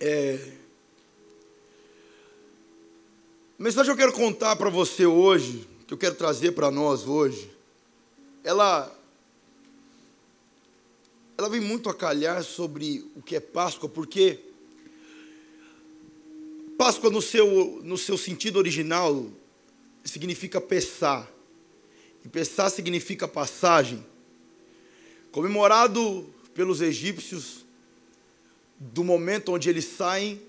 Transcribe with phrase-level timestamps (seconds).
[0.00, 0.38] é...
[3.58, 7.06] a mensagem que eu quero contar para você hoje, que eu quero trazer para nós
[7.06, 7.50] hoje,
[8.44, 8.94] ela
[11.36, 14.40] ela vem muito a calhar sobre o que é Páscoa, porque
[16.76, 19.24] Páscoa no seu, no seu sentido original
[20.04, 21.30] significa pesar.
[22.24, 24.04] E pesar significa passagem.
[25.30, 27.64] Comemorado pelos egípcios
[28.78, 30.40] do momento onde eles saem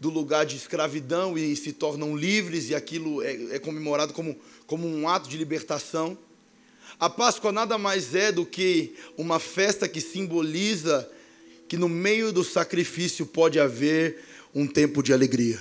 [0.00, 4.86] do lugar de escravidão e se tornam livres, e aquilo é, é comemorado como, como
[4.86, 6.18] um ato de libertação.
[6.98, 11.08] A Páscoa nada mais é do que uma festa que simboliza
[11.68, 14.22] que no meio do sacrifício pode haver
[14.54, 15.60] um tempo de alegria.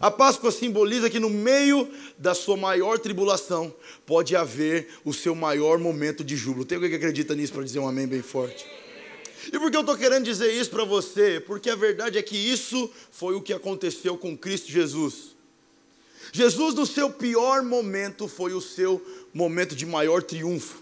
[0.00, 1.88] A Páscoa simboliza que no meio
[2.18, 3.74] da sua maior tribulação
[4.06, 6.64] pode haver o seu maior momento de júbilo.
[6.64, 8.64] Tem alguém que acredita nisso para dizer um amém bem forte?
[9.48, 11.40] E por que eu estou querendo dizer isso para você?
[11.40, 15.34] Porque a verdade é que isso foi o que aconteceu com Cristo Jesus.
[16.32, 19.04] Jesus, no seu pior momento, foi o seu
[19.34, 20.80] momento de maior triunfo.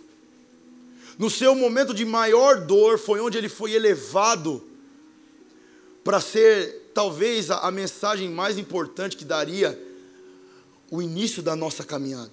[1.18, 4.66] No seu momento de maior dor, foi onde ele foi elevado
[6.02, 9.78] para ser talvez a, a mensagem mais importante que daria
[10.90, 12.32] o início da nossa caminhada.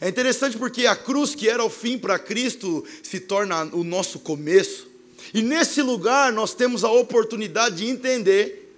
[0.00, 4.18] É interessante porque a cruz que era o fim para Cristo se torna o nosso
[4.18, 4.88] começo.
[5.34, 8.76] E nesse lugar nós temos a oportunidade de entender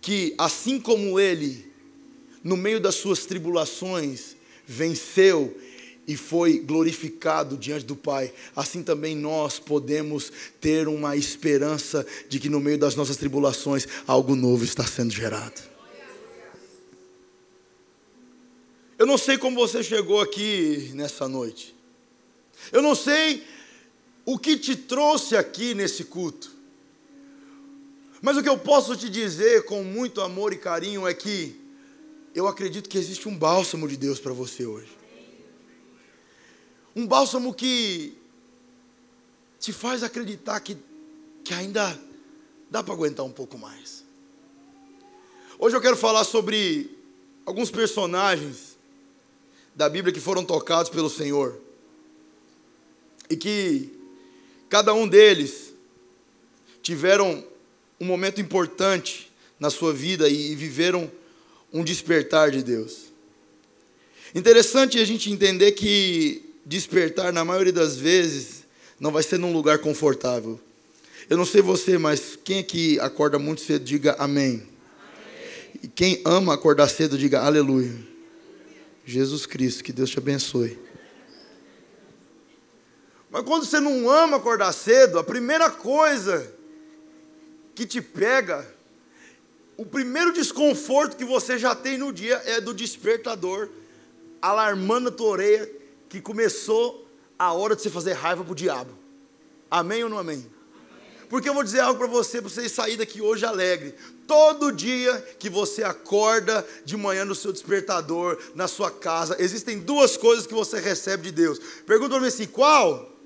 [0.00, 1.70] que, assim como Ele,
[2.42, 5.54] no meio das suas tribulações, venceu
[6.06, 12.48] e foi glorificado diante do Pai, assim também nós podemos ter uma esperança de que
[12.48, 15.60] no meio das nossas tribulações algo novo está sendo gerado.
[18.98, 21.76] Eu não sei como você chegou aqui nessa noite.
[22.72, 23.44] Eu não sei
[24.30, 26.54] o que te trouxe aqui nesse culto.
[28.20, 31.58] Mas o que eu posso te dizer com muito amor e carinho é que
[32.34, 34.94] eu acredito que existe um bálsamo de Deus para você hoje.
[36.94, 38.18] Um bálsamo que
[39.58, 40.76] te faz acreditar que,
[41.42, 41.98] que ainda
[42.70, 44.04] dá para aguentar um pouco mais.
[45.58, 46.98] Hoje eu quero falar sobre
[47.46, 48.76] alguns personagens
[49.74, 51.58] da Bíblia que foram tocados pelo Senhor.
[53.30, 53.97] E que
[54.68, 55.72] cada um deles
[56.82, 57.44] tiveram
[58.00, 61.10] um momento importante na sua vida e viveram
[61.72, 63.08] um despertar de Deus.
[64.34, 68.64] Interessante a gente entender que despertar, na maioria das vezes,
[69.00, 70.60] não vai ser num lugar confortável.
[71.28, 74.62] Eu não sei você, mas quem aqui acorda muito cedo, diga amém.
[74.62, 74.62] amém.
[75.82, 77.94] E quem ama acordar cedo, diga aleluia.
[79.04, 80.78] Jesus Cristo, que Deus te abençoe.
[83.30, 86.52] Mas quando você não ama acordar cedo, a primeira coisa
[87.74, 88.66] que te pega,
[89.76, 93.68] o primeiro desconforto que você já tem no dia é do despertador
[94.40, 95.70] alarmando a tua orelha
[96.08, 97.06] que começou
[97.38, 98.90] a hora de você fazer raiva para o diabo.
[99.70, 100.44] Amém ou não amém?
[101.28, 103.94] Porque eu vou dizer algo para você, para você sair daqui hoje alegre.
[104.26, 110.16] Todo dia que você acorda de manhã no seu despertador, na sua casa, existem duas
[110.16, 111.58] coisas que você recebe de Deus.
[111.86, 113.17] Pergunta para mim assim: qual?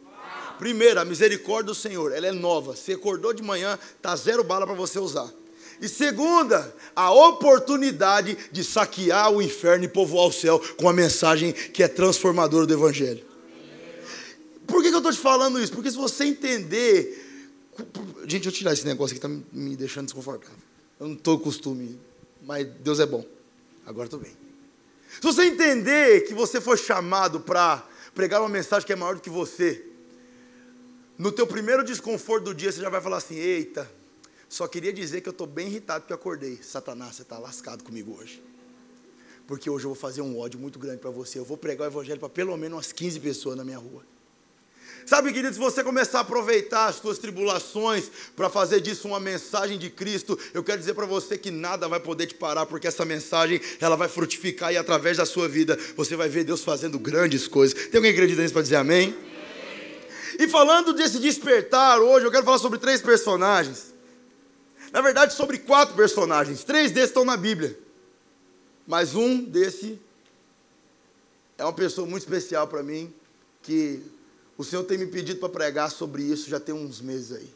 [0.63, 2.77] Primeiro, a misericórdia do Senhor, ela é nova.
[2.77, 5.29] Você acordou de manhã, tá zero bala para você usar.
[5.81, 11.53] E segunda, a oportunidade de saquear o inferno e povoar o céu com a mensagem
[11.53, 13.25] que é transformadora do Evangelho.
[14.65, 15.73] Por que, que eu estou te falando isso?
[15.73, 17.51] Porque se você entender.
[18.29, 20.57] Gente, eu tirar esse negócio aqui, está me deixando desconfortável.
[21.01, 21.99] Eu não estou costume,
[22.41, 23.27] mas Deus é bom.
[23.85, 24.31] Agora estou bem.
[25.11, 27.85] Se você entender que você foi chamado para
[28.15, 29.87] pregar uma mensagem que é maior do que você,
[31.19, 33.91] no teu primeiro desconforto do dia você já vai falar assim: eita,
[34.49, 36.59] só queria dizer que eu estou bem irritado porque acordei.
[36.63, 38.43] Satanás, você está lascado comigo hoje.
[39.47, 41.39] Porque hoje eu vou fazer um ódio muito grande para você.
[41.39, 44.03] Eu vou pregar o evangelho para pelo menos umas 15 pessoas na minha rua.
[45.05, 49.79] Sabe, querido, se você começar a aproveitar as suas tribulações para fazer disso uma mensagem
[49.79, 53.05] de Cristo, eu quero dizer para você que nada vai poder te parar, porque essa
[53.05, 57.49] mensagem ela vai frutificar e através da sua vida você vai ver Deus fazendo grandes
[57.49, 57.75] coisas.
[57.89, 59.09] Tem alguém que acredita nisso para dizer amém?
[59.09, 59.32] amém?
[60.43, 63.95] E falando desse despertar hoje, eu quero falar sobre três personagens
[64.93, 66.65] Na verdade, sobre quatro personagens.
[66.65, 67.79] Três desses estão na Bíblia.
[68.85, 70.01] Mas um desse
[71.57, 73.15] é uma pessoa muito especial para mim,
[73.63, 74.03] que
[74.59, 77.55] o Senhor tem me pedido para pregar sobre isso já tem uns meses aí.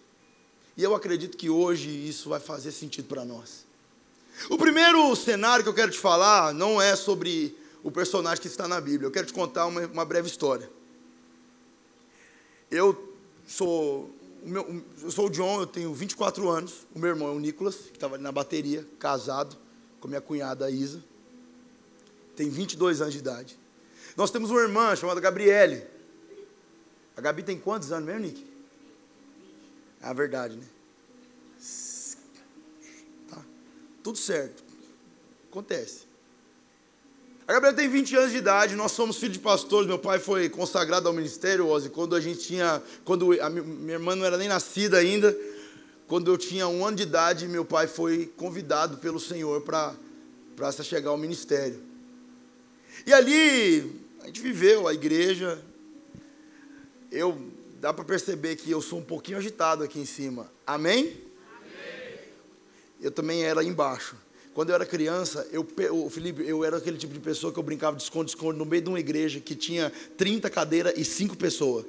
[0.76, 3.66] E eu acredito que hoje isso vai fazer sentido para nós.
[4.48, 8.68] O primeiro cenário que eu quero te falar não é sobre o personagem que está
[8.68, 9.08] na Bíblia.
[9.08, 10.75] Eu quero te contar uma, uma breve história.
[12.70, 13.14] Eu
[13.46, 14.10] sou,
[14.42, 16.86] meu, eu sou o John, eu tenho 24 anos.
[16.94, 19.56] O meu irmão é o Nicolas, que estava ali na bateria, casado
[20.00, 21.02] com minha cunhada Isa.
[22.34, 23.58] Tem 22 anos de idade.
[24.16, 25.84] Nós temos uma irmã chamada Gabriele.
[27.16, 28.46] A Gabi tem quantos anos mesmo, Nick?
[30.02, 30.66] É a verdade, né?
[33.28, 33.42] Tá.
[34.02, 34.62] Tudo certo.
[35.50, 36.06] Acontece.
[37.46, 39.86] A Gabriela tem 20 anos de idade, nós somos filhos de pastores.
[39.86, 42.82] Meu pai foi consagrado ao ministério, Ozzy, quando a gente tinha.
[43.04, 45.36] Quando a minha irmã não era nem nascida ainda.
[46.08, 49.94] Quando eu tinha um ano de idade, meu pai foi convidado pelo Senhor para
[50.82, 51.80] chegar ao ministério.
[53.06, 55.62] E ali, a gente viveu a igreja.
[57.12, 57.40] Eu,
[57.80, 60.50] dá para perceber que eu sou um pouquinho agitado aqui em cima.
[60.66, 61.16] Amém?
[61.56, 62.18] Amém.
[63.00, 64.16] Eu também era embaixo.
[64.56, 67.62] Quando eu era criança, eu, o Felipe, eu era aquele tipo de pessoa que eu
[67.62, 71.84] brincava de esconde-esconde no meio de uma igreja que tinha 30 cadeiras e 5 pessoas.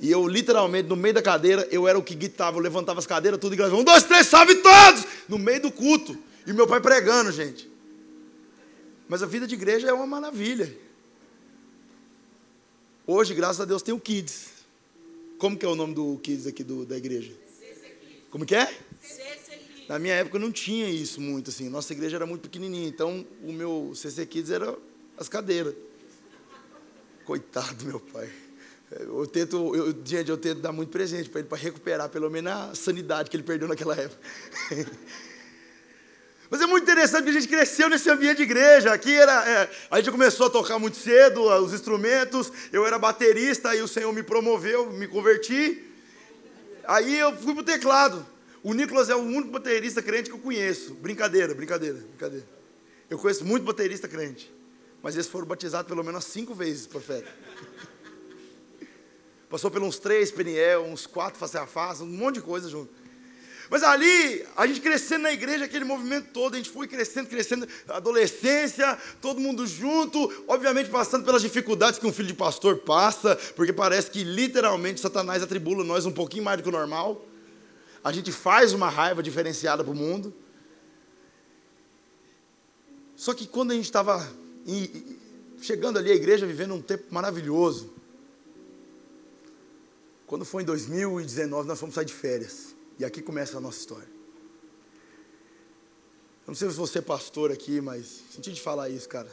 [0.00, 3.06] E eu, literalmente, no meio da cadeira, eu era o que gritava, eu levantava as
[3.06, 5.04] cadeiras, tudo e gritava, um, dois, três, salve todos!
[5.28, 6.16] No meio do culto.
[6.46, 7.70] E meu pai pregando, gente.
[9.06, 10.74] Mas a vida de igreja é uma maravilha.
[13.06, 14.46] Hoje, graças a Deus, tem o Kids.
[15.36, 17.34] Como que é o nome do Kids aqui do, da igreja?
[18.30, 18.74] Como que é?
[19.90, 21.68] Na minha época não tinha isso muito, assim.
[21.68, 24.78] Nossa igreja era muito pequenininha, então o meu CC Kids era
[25.18, 25.74] as cadeiras.
[27.24, 28.30] Coitado do meu pai.
[28.92, 32.52] Eu tento, eu, gente, eu tento dar muito presente para ele, para recuperar pelo menos
[32.52, 34.20] a sanidade que ele perdeu naquela época.
[36.48, 38.92] Mas é muito interessante que a gente cresceu nesse ambiente de igreja.
[38.92, 42.52] Aqui era, é, a gente começou a tocar muito cedo os instrumentos.
[42.72, 45.82] Eu era baterista, aí o Senhor me promoveu, me converti.
[46.84, 48.24] Aí eu fui para o teclado.
[48.62, 50.94] O Nicolas é o único baterista crente que eu conheço.
[50.94, 52.46] Brincadeira, brincadeira, brincadeira.
[53.08, 54.52] Eu conheço muito baterista crente.
[55.02, 57.28] Mas eles foram batizados pelo menos cinco vezes, profeta.
[59.48, 62.92] Passou por uns três Peniel, uns quatro face a face, um monte de coisa junto.
[63.70, 67.68] Mas ali, a gente crescendo na igreja, aquele movimento todo, a gente foi crescendo, crescendo,
[67.88, 73.72] adolescência, todo mundo junto, obviamente passando pelas dificuldades que um filho de pastor passa, porque
[73.72, 77.29] parece que literalmente Satanás atribula nós um pouquinho mais do que o normal
[78.02, 80.34] a gente faz uma raiva diferenciada para o mundo.
[83.14, 84.26] Só que quando a gente estava
[85.60, 87.92] chegando ali à igreja, vivendo um tempo maravilhoso,
[90.26, 92.74] quando foi em 2019, nós fomos sair de férias.
[92.98, 94.08] E aqui começa a nossa história.
[96.46, 99.28] Eu não sei se você é pastor aqui, mas senti de falar isso, cara.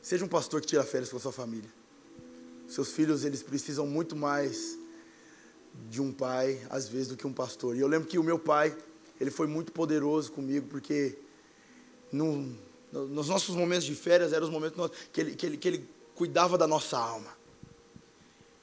[0.00, 1.70] Seja um pastor que tira férias com a sua família.
[2.68, 4.78] Seus filhos, eles precisam muito mais
[5.88, 7.76] de um pai, às vezes, do que um pastor.
[7.76, 8.76] E eu lembro que o meu pai,
[9.20, 11.18] ele foi muito poderoso comigo, porque
[12.12, 12.54] no,
[12.92, 16.56] nos nossos momentos de férias, eram os momentos que ele, que, ele, que ele cuidava
[16.56, 17.36] da nossa alma.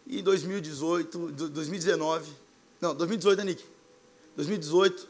[0.06, 2.32] E em 2018, 2019,
[2.82, 3.64] não, 2018, né, Nick?
[4.36, 5.08] 2018,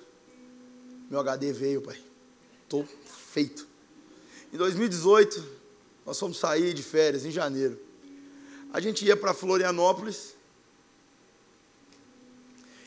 [1.10, 1.98] meu HD veio, pai.
[2.64, 2.88] Estou
[3.32, 3.68] feito.
[4.54, 5.44] Em 2018,
[6.06, 7.80] nós fomos sair de férias, em janeiro.
[8.72, 10.33] A gente ia para Florianópolis,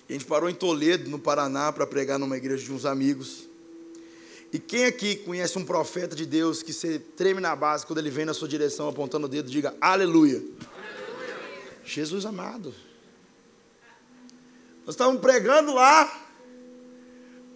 [0.09, 3.49] e a gente parou em Toledo, no Paraná, para pregar numa igreja de uns amigos.
[4.53, 8.11] E quem aqui conhece um profeta de Deus que você treme na base quando ele
[8.11, 10.37] vem na sua direção apontando o dedo, diga aleluia.
[10.37, 11.81] aleluia.
[11.85, 12.73] Jesus amado.
[14.87, 16.29] Nós estávamos pregando lá,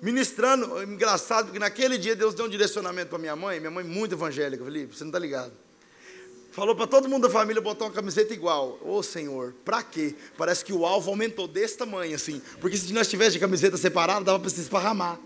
[0.02, 0.82] ministrando.
[0.82, 4.64] Engraçado, porque naquele dia Deus deu um direcionamento para minha mãe, minha mãe muito evangélica,
[4.64, 5.52] Felipe, você não está ligado.
[6.50, 8.78] Falou para todo mundo da família botar uma camiseta igual.
[8.82, 10.16] Ô oh, Senhor, para quê?
[10.36, 12.42] Parece que o alvo aumentou desse tamanho assim.
[12.60, 15.18] Porque se nós tivéssemos de camiseta separada, dava para se esparramar.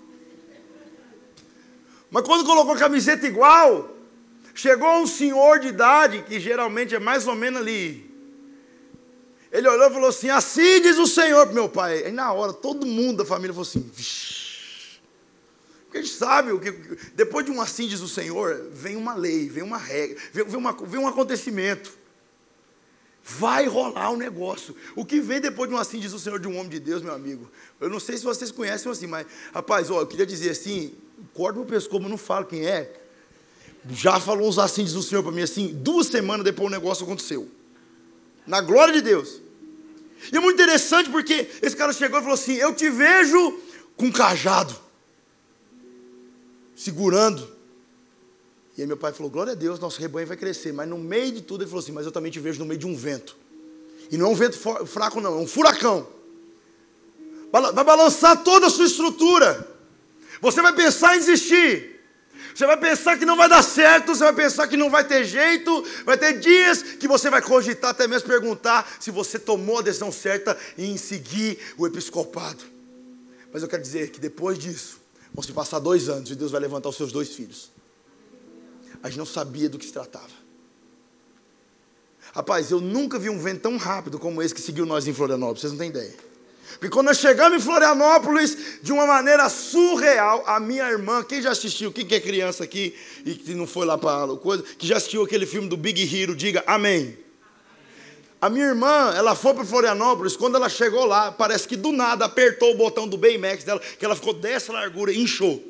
[2.10, 3.96] Mas quando colocou camiseta igual,
[4.54, 8.14] chegou um senhor de idade, que geralmente é mais ou menos ali.
[9.50, 12.04] Ele olhou e falou assim: Assim diz o Senhor meu pai.
[12.04, 14.43] Aí na hora, todo mundo da família falou assim: Vixe.
[15.94, 16.72] Porque a gente sabe o que.
[17.14, 20.56] Depois de um assim diz o Senhor, vem uma lei, vem uma regra, vem, vem,
[20.56, 21.96] uma, vem um acontecimento.
[23.22, 24.74] Vai rolar o um negócio.
[24.96, 27.00] O que vem depois de um assim diz o Senhor de um homem de Deus,
[27.00, 27.48] meu amigo?
[27.80, 30.92] Eu não sei se vocês conhecem assim, mas, rapaz, ó, eu queria dizer assim,
[31.32, 32.92] corta meu pescoço, mas não falo quem é.
[33.90, 37.04] Já falou uns assim diz o Senhor para mim assim, duas semanas depois o negócio
[37.04, 37.48] aconteceu.
[38.44, 39.40] Na glória de Deus.
[40.32, 43.60] E é muito interessante porque esse cara chegou e falou assim: Eu te vejo
[43.96, 44.82] com cajado.
[46.74, 47.48] Segurando.
[48.76, 50.72] E aí meu pai falou: Glória a Deus, nosso rebanho vai crescer.
[50.72, 52.78] Mas no meio de tudo, ele falou assim: Mas eu também te vejo no meio
[52.78, 53.36] de um vento.
[54.10, 56.06] E não é um vento fraco, não, é um furacão.
[57.50, 59.68] Vai balançar toda a sua estrutura.
[60.40, 61.94] Você vai pensar em desistir.
[62.54, 65.24] Você vai pensar que não vai dar certo, você vai pensar que não vai ter
[65.24, 69.82] jeito, vai ter dias que você vai cogitar, até mesmo perguntar se você tomou a
[69.82, 72.62] decisão certa em seguir o episcopado.
[73.52, 75.00] Mas eu quero dizer que depois disso,
[75.34, 77.70] vão se passar dois anos e Deus vai levantar os seus dois filhos.
[79.02, 80.44] A gente não sabia do que se tratava.
[82.32, 85.60] Rapaz, eu nunca vi um vento tão rápido como esse que seguiu nós em Florianópolis,
[85.60, 86.14] vocês não têm ideia.
[86.74, 91.50] Porque quando nós chegamos em Florianópolis, de uma maneira surreal, a minha irmã, quem já
[91.50, 94.86] assistiu, quem que é criança aqui e que não foi lá para a coisa, que
[94.86, 97.23] já assistiu aquele filme do Big Hero, diga amém.
[98.44, 102.26] A minha irmã, ela foi para Florianópolis, quando ela chegou lá, parece que do nada
[102.26, 105.64] apertou o botão do Baymax dela, que ela ficou dessa largura e inchou.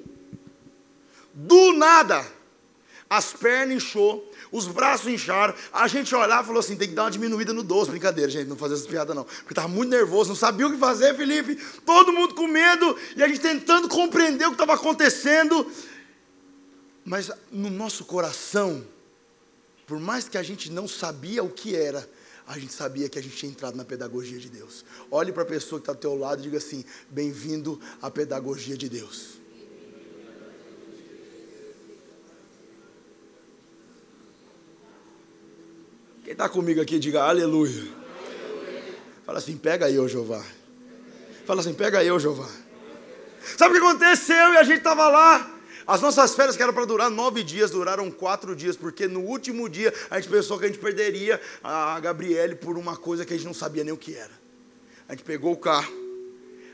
[1.32, 2.26] Do nada,
[3.08, 7.04] as pernas inchou, os braços incharam, a gente olhava e falou assim: tem que dar
[7.04, 7.92] uma diminuída no doce.
[7.92, 9.22] Brincadeira, gente, não fazer essas piadas não.
[9.22, 11.54] Porque estava muito nervoso, não sabia o que fazer, Felipe.
[11.86, 15.70] Todo mundo com medo e a gente tentando compreender o que estava acontecendo.
[17.04, 18.84] Mas no nosso coração,
[19.86, 22.12] por mais que a gente não sabia o que era,
[22.46, 24.84] a gente sabia que a gente tinha entrado na pedagogia de Deus.
[25.10, 28.76] Olhe para a pessoa que está ao teu lado e diga assim: bem-vindo à pedagogia
[28.76, 29.38] de Deus.
[36.22, 37.70] Quem está comigo aqui, diga aleluia.
[37.70, 38.94] aleluia.
[39.26, 40.42] Fala assim, pega eu, Jeová.
[41.44, 42.48] Fala assim, pega eu, Jeová.
[43.58, 44.54] Sabe o que aconteceu?
[44.54, 45.53] E a gente estava lá.
[45.86, 49.68] As nossas férias, que eram para durar nove dias, duraram quatro dias, porque no último
[49.68, 53.36] dia a gente pensou que a gente perderia a Gabriele por uma coisa que a
[53.36, 54.32] gente não sabia nem o que era.
[55.06, 55.92] A gente pegou o carro,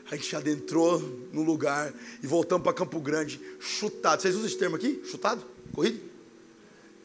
[0.09, 0.99] a gente adentrou
[1.33, 4.21] no lugar e voltamos para Campo Grande, chutado.
[4.21, 5.01] Vocês usam esse termo aqui?
[5.05, 5.43] Chutado?
[5.73, 5.99] Corrido?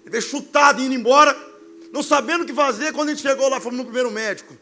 [0.02, 1.36] Ele veio chutado indo embora.
[1.92, 4.56] Não sabendo o que fazer, quando a gente chegou lá, fomos no primeiro médico.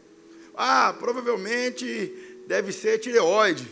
[0.57, 3.67] Ah, provavelmente deve ser tireoide.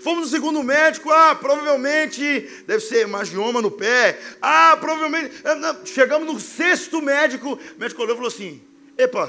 [0.00, 2.22] Fomos no segundo médico, ah, provavelmente
[2.66, 4.18] deve ser magioma no pé.
[4.40, 5.42] Ah, provavelmente.
[5.44, 8.62] Eh, chegamos no sexto médico, o médico olhou e falou assim:
[8.96, 9.26] Epa,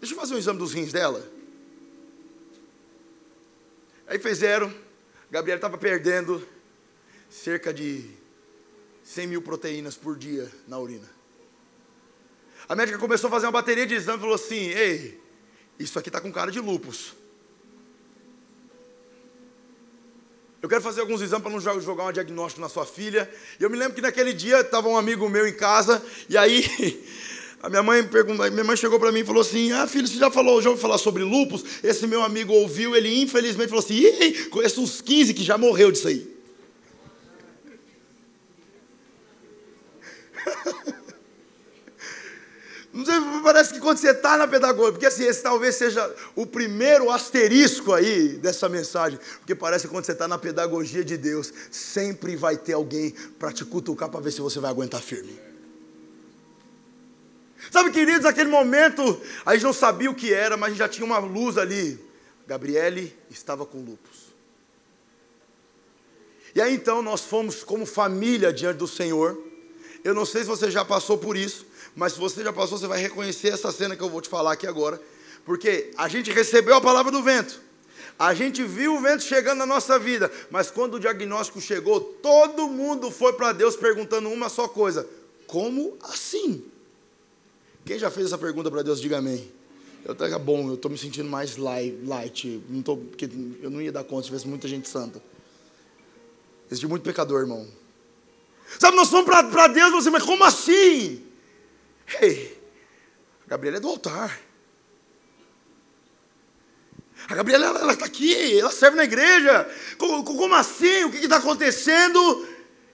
[0.00, 1.30] deixa eu fazer um exame dos rins dela.
[4.06, 4.72] Aí fizeram,
[5.30, 6.46] Gabriela estava perdendo
[7.28, 8.08] cerca de
[9.02, 11.10] 100 mil proteínas por dia na urina.
[12.66, 15.20] A médica começou a fazer uma bateria de exame e falou assim: Ei,
[15.78, 17.12] isso aqui está com cara de lupus.
[20.64, 23.30] Eu quero fazer alguns exames para não jogar um diagnóstico na sua filha.
[23.60, 27.04] E eu me lembro que naquele dia estava um amigo meu em casa, e aí
[27.62, 30.16] a minha mãe perguntou, minha mãe chegou para mim e falou assim: Ah, filho, você
[30.16, 31.62] já falou, já ouviu falar sobre lupus?
[31.82, 35.92] Esse meu amigo ouviu, ele infelizmente falou assim: Ih, conheço uns 15 que já morreu
[35.92, 36.33] disso aí.
[43.42, 47.92] Parece que quando você está na pedagogia, porque assim, esse talvez seja o primeiro asterisco
[47.92, 52.56] aí dessa mensagem, porque parece que quando você está na pedagogia de Deus, sempre vai
[52.56, 55.36] ter alguém para te cutucar para ver se você vai aguentar firme.
[57.70, 60.88] Sabe, queridos, naquele momento, a gente não sabia o que era, mas a gente já
[60.88, 61.98] tinha uma luz ali.
[62.46, 64.34] Gabriele estava com lupus.
[66.54, 69.36] E aí então nós fomos como família diante do Senhor.
[70.04, 72.86] Eu não sei se você já passou por isso, mas se você já passou, você
[72.86, 75.00] vai reconhecer essa cena que eu vou te falar aqui agora.
[75.44, 77.60] Porque a gente recebeu a palavra do vento.
[78.18, 82.68] A gente viu o vento chegando na nossa vida, mas quando o diagnóstico chegou, todo
[82.68, 85.06] mundo foi para Deus perguntando uma só coisa:
[85.46, 86.64] como assim?
[87.84, 89.50] Quem já fez essa pergunta para Deus, diga amém.
[90.04, 93.28] Eu tá bom, eu estou me sentindo mais light, não tô, porque
[93.62, 95.20] eu não ia dar conta se tivesse muita gente santa.
[96.70, 97.66] Existe muito pecador, irmão.
[98.78, 101.22] Sabe, nós fomos para Deus, você, mas como assim?
[102.20, 102.60] Ei,
[103.46, 104.40] a Gabriela é do altar.
[107.28, 109.68] A Gabriela, ela está aqui, ela serve na igreja.
[109.96, 111.04] Como, como assim?
[111.04, 112.46] O que está acontecendo?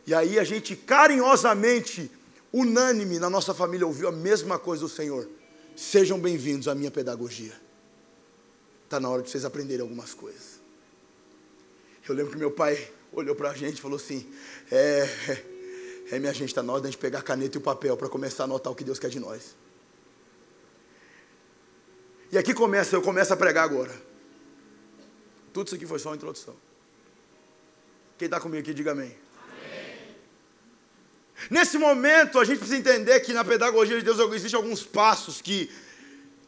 [0.06, 2.10] E aí a gente carinhosamente,
[2.52, 5.28] unânime na nossa família, ouviu a mesma coisa do Senhor.
[5.74, 7.52] Sejam bem-vindos à minha pedagogia.
[8.84, 10.60] Está na hora de vocês aprenderem algumas coisas.
[12.08, 14.28] Eu lembro que meu pai olhou para a gente e falou assim:
[14.70, 15.08] é,
[16.10, 17.96] é, minha gente, está na hora de a gente pegar a caneta e o papel
[17.96, 19.54] para começar a anotar o que Deus quer de nós.
[22.32, 23.94] E aqui começa, eu começo a pregar agora.
[25.52, 26.56] Tudo isso aqui foi só uma introdução.
[28.18, 29.16] Quem está comigo aqui, diga amém.
[29.54, 30.16] amém.
[31.48, 35.70] Nesse momento, a gente precisa entender que na pedagogia de Deus existem alguns passos que,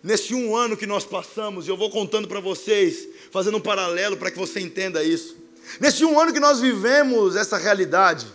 [0.03, 4.31] nesse um ano que nós passamos, eu vou contando para vocês, fazendo um paralelo para
[4.31, 5.37] que você entenda isso.
[5.81, 8.27] Nesse um ano que nós vivemos essa realidade,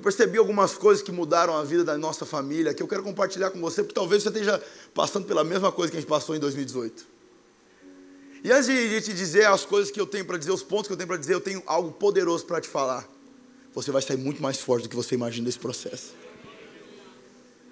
[0.00, 3.50] eu percebi algumas coisas que mudaram a vida da nossa família, que eu quero compartilhar
[3.50, 4.60] com você, porque talvez você esteja
[4.94, 7.06] passando pela mesma coisa que a gente passou em 2018.
[8.42, 10.94] E antes de te dizer as coisas que eu tenho para dizer, os pontos que
[10.94, 13.06] eu tenho para dizer, eu tenho algo poderoso para te falar.
[13.74, 16.14] Você vai sair muito mais forte do que você imagina desse processo.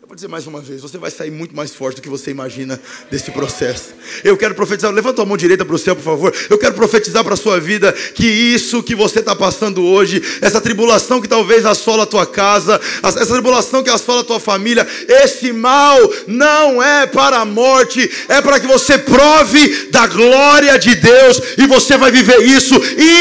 [0.09, 2.81] Vou dizer mais uma vez, você vai sair muito mais forte do que você imagina
[3.11, 3.89] desse processo.
[4.25, 6.35] Eu quero profetizar, levanta a mão direita para o céu, por favor.
[6.49, 10.63] Eu quero profetizar para a sua vida que isso que você está passando hoje, essa
[10.63, 15.53] tribulação que talvez assola a tua casa, essa tribulação que assola a tua família, esse
[15.53, 21.39] mal não é para a morte, é para que você prove da glória de Deus
[21.59, 22.75] e você vai viver isso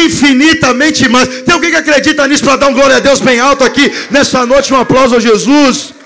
[0.05, 1.43] infinitamente mais.
[1.43, 4.45] Tem alguém que acredita nisso para dar um glória a Deus bem alto aqui nessa
[4.45, 4.73] noite?
[4.73, 5.96] Um aplauso a Jesus.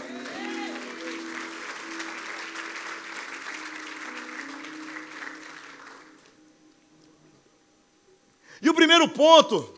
[8.61, 9.73] E o primeiro ponto.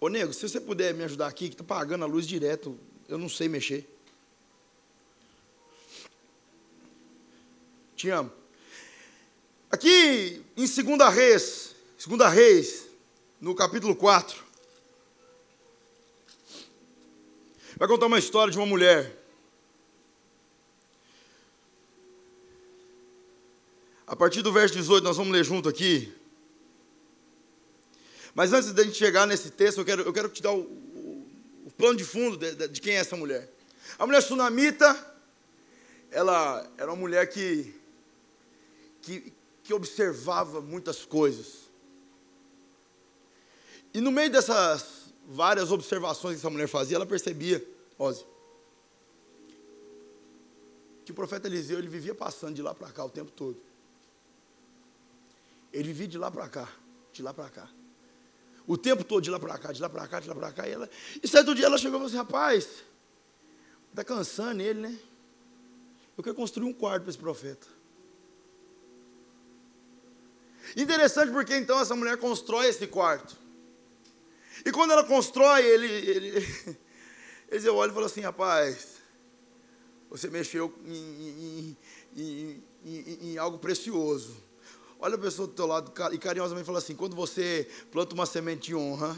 [0.00, 3.18] Ô nego, se você puder me ajudar aqui, que está pagando a luz direto, eu
[3.18, 3.88] não sei mexer.
[7.96, 8.30] Te amo.
[9.70, 11.74] Aqui em 2 Reis,
[12.06, 12.86] 2 Reis,
[13.40, 14.44] no capítulo 4,
[17.76, 19.23] vai contar uma história de uma mulher
[24.14, 26.14] A partir do verso 18, nós vamos ler junto aqui.
[28.32, 31.26] Mas antes da gente chegar nesse texto, eu quero, eu quero te dar o, o,
[31.66, 33.52] o plano de fundo de, de, de, quem é essa mulher.
[33.98, 34.96] A mulher sunamita,
[36.12, 37.74] ela era uma mulher que,
[39.02, 39.32] que,
[39.64, 41.68] que observava muitas coisas.
[43.92, 47.66] E no meio dessas várias observações que essa mulher fazia, ela percebia,
[47.98, 48.24] Ozzy,
[51.04, 53.73] que o profeta Eliseu ele vivia passando de lá para cá o tempo todo.
[55.74, 56.68] Ele vivia de lá para cá,
[57.12, 57.68] de lá para cá.
[58.64, 60.68] O tempo todo de lá para cá, de lá para cá, de lá para cá.
[60.68, 60.88] E, ela,
[61.20, 62.84] e certo dia ela chegou e falou assim, rapaz,
[63.90, 64.98] está cansando ele, né?
[66.16, 67.66] Eu quero construir um quarto para esse profeta.
[70.76, 73.36] Interessante porque então essa mulher constrói esse quarto.
[74.64, 76.78] E quando ela constrói, ele, ele,
[77.50, 78.98] ele olha e fala assim, rapaz,
[80.08, 81.76] você mexeu em,
[82.16, 84.44] em, em, em algo precioso.
[84.98, 88.68] Olha a pessoa do teu lado e carinhosamente fala assim: quando você planta uma semente
[88.68, 89.16] de honra,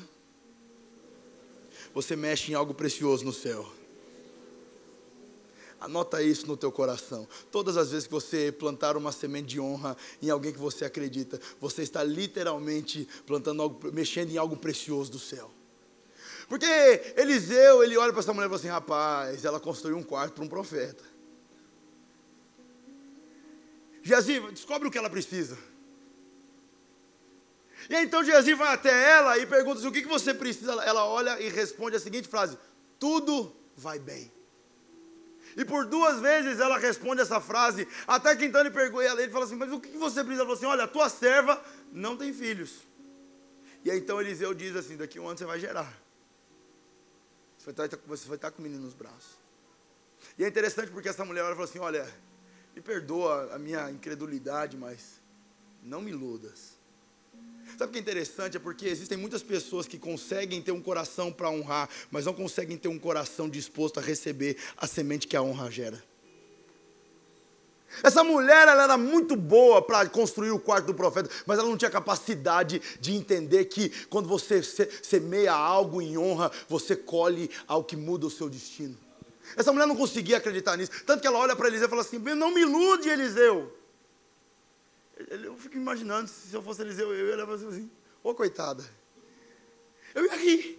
[1.95, 3.67] você mexe em algo precioso no céu.
[5.79, 7.29] Anota isso no teu coração.
[7.51, 11.41] Todas as vezes que você plantar uma semente de honra em alguém que você acredita,
[11.61, 15.51] você está literalmente plantando algo, mexendo em algo precioso do céu.
[16.49, 16.67] Porque
[17.17, 20.45] Eliseu, ele olha para essa mulher e fala assim: rapaz, ela construiu um quarto para
[20.45, 21.16] um profeta.
[24.07, 25.59] Geazi, descobre o que ela precisa.
[27.91, 30.75] E aí, então Geazi vai até ela e pergunta assim, o que, você precisa.
[30.85, 32.57] Ela olha e responde a seguinte frase:
[33.01, 34.33] Tudo vai bem.
[35.57, 39.47] E por duas vezes ela responde essa frase, até que então ele pergunta, ele fala
[39.47, 40.43] assim, mas o que, você precisa?
[40.43, 42.83] Ela fala assim, olha, a tua serva não tem filhos.
[43.83, 45.91] E aí então Eliseu diz assim, daqui um ano você vai gerar.
[47.57, 49.39] Você vai estar, você vai estar com o menino nos braços.
[50.39, 52.07] E é interessante porque essa mulher olha e fala assim, olha,
[52.77, 55.19] me perdoa a minha incredulidade, mas
[55.83, 56.77] não me iludas.
[57.79, 58.59] Sabe o que é interessante?
[58.59, 62.77] É porque existem muitas pessoas que conseguem ter um coração para honrar, mas não conseguem
[62.77, 66.05] ter um coração disposto a receber a semente que a honra gera.
[68.03, 71.79] Essa mulher ela era muito boa para construir o quarto do profeta, mas ela não
[71.79, 77.97] tinha capacidade de entender que quando você semeia algo em honra, você colhe algo que
[77.97, 79.06] muda o seu destino.
[79.55, 82.19] Essa mulher não conseguia acreditar nisso, tanto que ela olha para Eliseu e fala assim:
[82.19, 83.77] Não me ilude, Eliseu.
[85.17, 87.91] Eu fico imaginando se eu fosse Eliseu, eu ia levar assim,
[88.23, 88.85] ô oh, coitada.
[90.15, 90.79] Eu ia rir.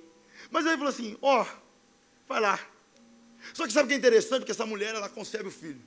[0.52, 1.48] Mas aí ele falou assim, ó, oh,
[2.28, 2.60] vai lá.
[3.54, 4.46] Só que sabe o que é interessante?
[4.46, 5.82] Que essa mulher, ela concebe o filho.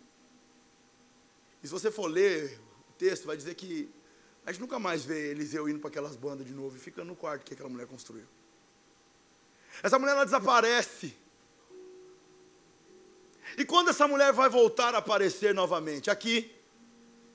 [1.62, 3.88] E se você for ler o texto, vai dizer que
[4.44, 7.14] a gente nunca mais vê Eliseu indo para aquelas bandas de novo e fica no
[7.14, 8.26] quarto que aquela mulher construiu.
[9.82, 11.14] Essa mulher, ela desaparece.
[13.56, 16.10] E quando essa mulher vai voltar a aparecer novamente?
[16.10, 16.50] Aqui,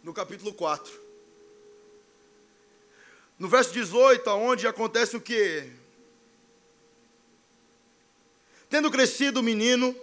[0.03, 1.05] no capítulo 4.
[3.37, 5.69] No verso 18, onde acontece o que?
[8.69, 9.95] Tendo crescido o menino,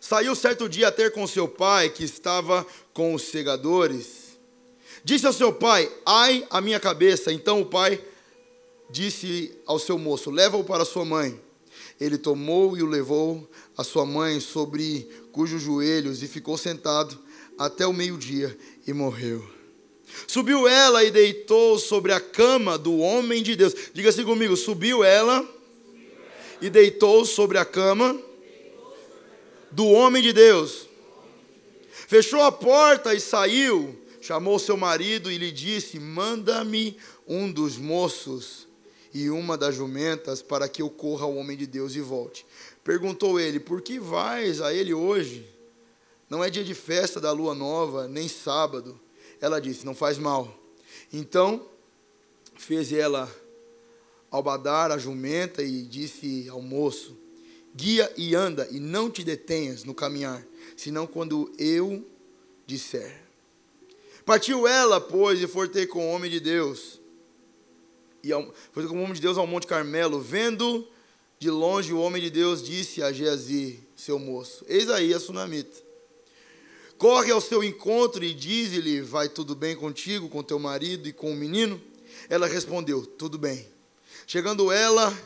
[0.00, 4.38] saiu certo dia a ter com seu pai, que estava com os segadores.
[5.04, 7.32] Disse ao seu pai: Ai, a minha cabeça.
[7.32, 8.02] Então o pai
[8.90, 11.40] disse ao seu moço: Leva-o para sua mãe.
[12.00, 17.16] Ele tomou e o levou a sua mãe, sobre cujos joelhos, e ficou sentado
[17.56, 19.48] até o meio-dia e morreu.
[20.26, 23.74] Subiu ela e deitou sobre a cama do homem de Deus.
[23.94, 25.48] Diga assim comigo: subiu ela
[26.60, 28.20] e deitou sobre a cama
[29.70, 30.88] do homem de Deus.
[32.08, 33.96] Fechou a porta e saiu.
[34.20, 36.96] Chamou seu marido e lhe disse: Manda-me
[37.28, 38.66] um dos moços
[39.14, 42.44] e uma das jumentas para que eu corra ao homem de Deus e volte.
[42.88, 45.46] Perguntou ele: Por que vais a ele hoje?
[46.26, 48.98] Não é dia de festa da lua nova, nem sábado.
[49.42, 50.58] Ela disse: Não faz mal.
[51.12, 51.68] Então
[52.56, 53.30] fez ela
[54.30, 57.14] albadar a jumenta e disse ao moço:
[57.76, 60.42] Guia e anda, e não te detenhas no caminhar,
[60.74, 62.02] senão quando eu
[62.66, 63.20] disser.
[64.24, 66.98] Partiu ela, pois, e foi ter com o homem de Deus.
[68.24, 70.22] E ao, foi com o homem de Deus ao Monte Carmelo.
[70.22, 70.88] Vendo
[71.38, 75.88] de longe o homem de Deus, disse a Geazi, seu moço: Eis aí a sunamita.
[76.96, 81.30] Corre ao seu encontro e diz-lhe: Vai tudo bem contigo, com teu marido e com
[81.30, 81.80] o menino?
[82.28, 83.66] Ela respondeu: Tudo bem.
[84.26, 85.16] Chegando ela,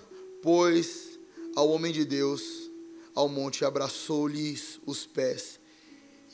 [0.43, 1.19] pois,
[1.57, 2.71] ao homem de Deus,
[3.15, 5.59] ao monte, abraçou-lhes os pés.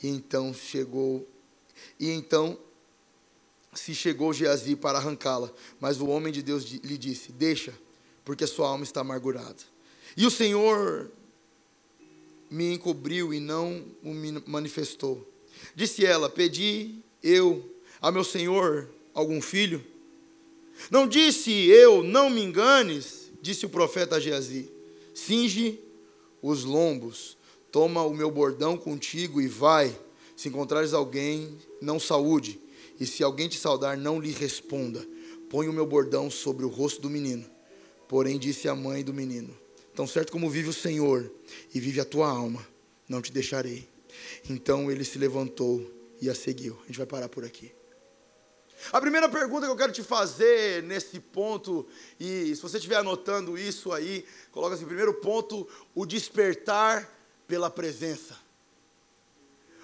[0.03, 1.27] E então chegou,
[1.99, 2.57] e então
[3.73, 5.51] se chegou Geazi para arrancá-la.
[5.79, 7.73] Mas o homem de Deus lhe disse: Deixa,
[8.29, 9.57] porque sua alma está amargurada.
[10.15, 11.09] E o Senhor
[12.47, 14.13] me encobriu e não o
[14.45, 15.27] manifestou.
[15.73, 17.67] Disse ela: Pedi eu
[17.99, 19.83] a meu senhor algum filho?
[20.91, 24.69] Não disse eu, não me enganes, disse o profeta Geazi.
[25.11, 25.79] Cinge
[26.39, 27.35] os lombos,
[27.71, 29.99] toma o meu bordão contigo e vai.
[30.35, 32.59] Se encontrares alguém, não saúde,
[32.99, 35.03] e se alguém te saudar, não lhe responda.
[35.49, 37.57] Põe o meu bordão sobre o rosto do menino.
[38.09, 39.55] Porém, disse a mãe do menino:
[39.95, 41.31] Tão certo como vive o Senhor
[41.73, 42.67] e vive a tua alma,
[43.07, 43.87] não te deixarei.
[44.49, 46.77] Então ele se levantou e a seguiu.
[46.83, 47.71] A gente vai parar por aqui.
[48.91, 51.85] A primeira pergunta que eu quero te fazer nesse ponto,
[52.19, 57.07] e se você estiver anotando isso aí, coloca assim: primeiro ponto, o despertar
[57.47, 58.35] pela presença.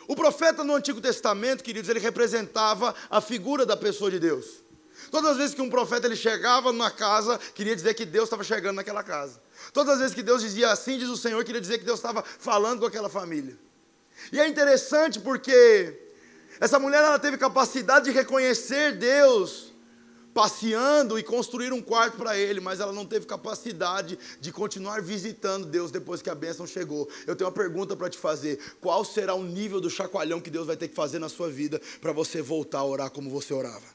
[0.07, 4.64] O profeta no Antigo Testamento, queridos, ele representava a figura da pessoa de Deus.
[5.11, 8.43] Todas as vezes que um profeta ele chegava na casa, queria dizer que Deus estava
[8.43, 9.41] chegando naquela casa.
[9.73, 12.23] Todas as vezes que Deus dizia assim, diz o Senhor, queria dizer que Deus estava
[12.23, 13.57] falando com aquela família.
[14.31, 16.01] E é interessante porque
[16.59, 19.75] essa mulher ela teve capacidade de reconhecer Deus
[20.35, 25.65] passeando e construir um quarto para ele, mas ela não teve capacidade de continuar visitando
[25.65, 27.07] Deus depois que a bênção chegou.
[27.25, 30.67] Eu tenho uma pergunta para te fazer: qual será o nível do chacoalhão que Deus
[30.67, 33.94] vai ter que fazer na sua vida para você voltar a orar como você orava?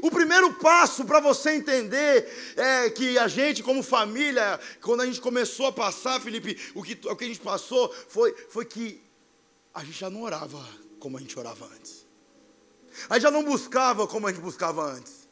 [0.00, 5.20] O primeiro passo para você entender é que a gente, como família, quando a gente
[5.20, 9.02] começou a passar, Felipe, o que, o que a gente passou foi, foi que
[9.74, 10.64] a gente já não orava
[10.98, 12.06] como a gente orava antes.
[13.08, 15.28] A gente já não buscava como a gente buscava antes.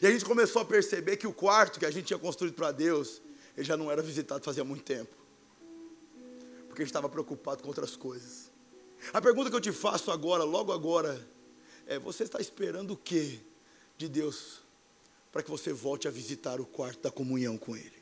[0.00, 2.72] E a gente começou a perceber que o quarto que a gente tinha construído para
[2.72, 3.20] Deus,
[3.56, 5.14] ele já não era visitado fazia muito tempo.
[6.68, 8.50] Porque a gente estava preocupado com outras coisas.
[9.12, 11.28] A pergunta que eu te faço agora, logo agora,
[11.86, 13.40] é: você está esperando o quê
[14.00, 14.62] de Deus
[15.30, 18.00] para que você volte a visitar o quarto da comunhão com Ele.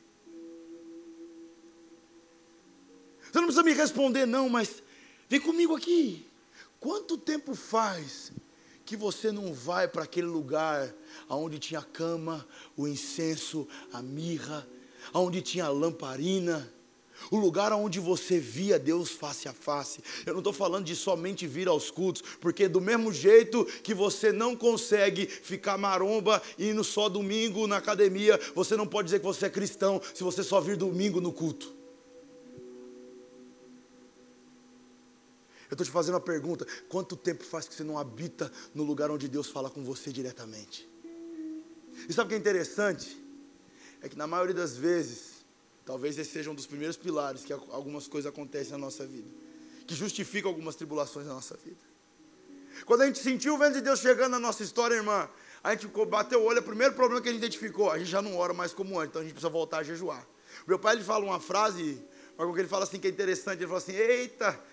[3.21, 4.81] Você não precisa me responder, não, mas
[5.27, 6.25] vem comigo aqui.
[6.79, 8.31] Quanto tempo faz
[8.85, 10.95] que você não vai para aquele lugar
[11.27, 14.65] onde tinha a cama, o incenso, a mirra,
[15.13, 16.73] onde tinha a lamparina?
[17.31, 20.01] O lugar onde você via Deus face a face.
[20.25, 24.31] Eu não estou falando de somente vir aos cultos, porque do mesmo jeito que você
[24.31, 29.45] não consegue ficar maromba indo só domingo na academia, você não pode dizer que você
[29.45, 31.79] é cristão se você só vir domingo no culto.
[35.69, 39.11] Eu estou te fazendo uma pergunta: quanto tempo faz que você não habita no lugar
[39.11, 40.89] onde Deus fala com você diretamente?
[42.07, 43.17] E sabe o que é interessante?
[44.01, 45.28] É que na maioria das vezes,
[45.89, 49.27] Talvez esse seja um dos primeiros pilares que algumas coisas acontecem na nossa vida,
[49.87, 51.81] que justificam algumas tribulações na nossa vida.
[52.85, 55.27] Quando a gente sentiu o vento de Deus chegando na nossa história, irmã,
[55.63, 58.21] a gente bateu o olho, o primeiro problema que a gente identificou, a gente já
[58.21, 60.23] não ora mais como antes, então a gente precisa voltar a jejuar.
[60.67, 61.99] Meu pai ele fala uma frase,
[62.37, 64.63] que ele fala assim que é interessante, ele fala assim: "Eita,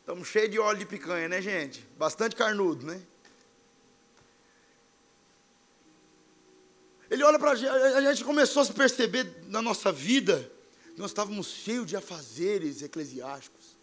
[0.00, 1.82] estamos cheios de óleo de picanha, né, gente?
[1.96, 3.00] Bastante carnudo, né?"
[7.10, 10.57] Ele olha para a gente, a gente começou a se perceber na nossa vida
[10.98, 13.76] nós estávamos cheios de afazeres eclesiásticos,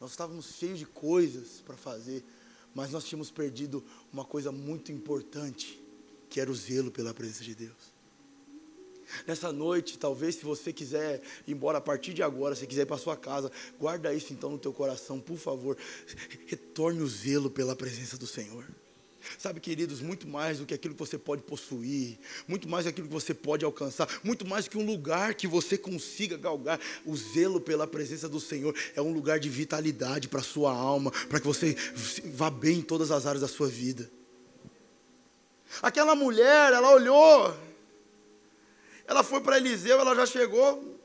[0.00, 2.24] nós estávamos cheios de coisas para fazer,
[2.74, 5.82] mas nós tínhamos perdido uma coisa muito importante,
[6.28, 7.98] que era o zelo pela presença de Deus.
[9.26, 12.86] Nessa noite, talvez se você quiser ir embora a partir de agora, se quiser ir
[12.86, 15.78] para sua casa, guarda isso então no teu coração, por favor.
[16.46, 18.66] Retorne o zelo pela presença do Senhor.
[19.36, 22.90] Sabe, queridos, muito mais do que aquilo que você pode possuir, muito mais do que
[22.90, 26.80] aquilo que você pode alcançar, muito mais do que um lugar que você consiga galgar.
[27.04, 31.10] O zelo pela presença do Senhor é um lugar de vitalidade para a sua alma,
[31.28, 31.74] para que você
[32.32, 34.10] vá bem em todas as áreas da sua vida.
[35.82, 37.54] Aquela mulher, ela olhou,
[39.06, 40.98] ela foi para Eliseu, ela já chegou,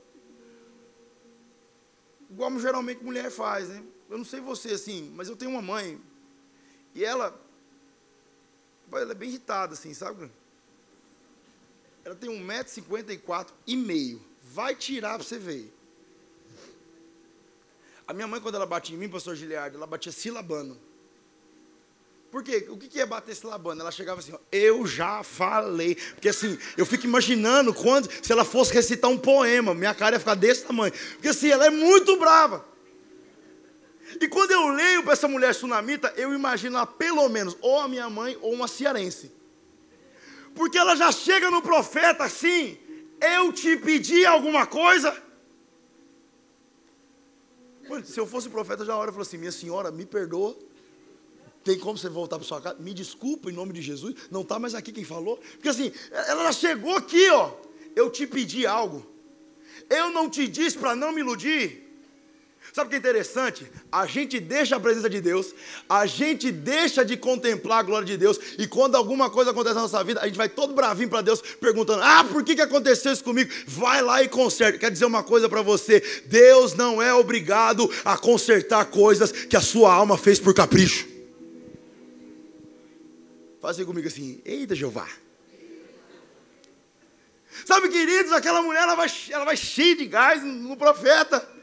[2.30, 3.84] igual geralmente mulher faz, né?
[4.10, 5.99] Eu não sei você assim, mas eu tenho uma mãe,
[6.95, 7.42] e ela
[9.01, 10.29] ela é bem irritada, assim, sabe?
[12.03, 14.21] Ela tem 1,54m e meio.
[14.41, 15.73] Vai tirar para você ver.
[18.08, 20.77] A minha mãe, quando ela batia em mim, pastor Giliardo, ela batia silabando.
[22.29, 22.65] Por quê?
[22.67, 23.82] O que é bater silabando?
[23.82, 25.95] Ela chegava assim, ó, eu já falei.
[25.95, 30.19] Porque assim, eu fico imaginando quando, se ela fosse recitar um poema, minha cara ia
[30.19, 30.91] ficar desse tamanho.
[31.13, 32.65] Porque assim, ela é muito brava.
[34.19, 37.88] E quando eu leio para essa mulher sunamita, eu imagino ela pelo menos ou a
[37.88, 39.32] minha mãe ou uma cearense.
[40.56, 42.78] Porque ela já chega no profeta assim:
[43.19, 45.21] Eu te pedi alguma coisa?
[48.06, 50.56] se eu fosse profeta, já hora eu falou assim: Minha senhora, me perdoa.
[51.63, 52.78] Tem como você voltar para sua casa?
[52.80, 54.15] Me desculpa em nome de Jesus.
[54.30, 55.38] Não está mais aqui quem falou.
[55.38, 57.54] Porque assim, ela já chegou aqui, ó.
[57.95, 59.06] Eu te pedi algo.
[59.89, 61.83] Eu não te disse para não me iludir.
[62.74, 63.72] Sabe o que é interessante?
[63.92, 65.54] A gente deixa a presença de Deus,
[65.88, 69.82] a gente deixa de contemplar a glória de Deus, e quando alguma coisa acontece na
[69.82, 73.14] nossa vida, a gente vai todo bravinho para Deus, perguntando: Ah, por que, que aconteceu
[73.14, 73.54] isso comigo?
[73.68, 74.80] Vai lá e conserta.
[74.80, 79.62] Quer dizer uma coisa para você: Deus não é obrigado a consertar coisas que a
[79.62, 81.08] sua alma fez por capricho.
[83.62, 85.08] Faça comigo assim: Eita, Jeová.
[87.66, 91.54] Sabe, queridos, aquela mulher ela vai, ela vai cheia de gás no profeta.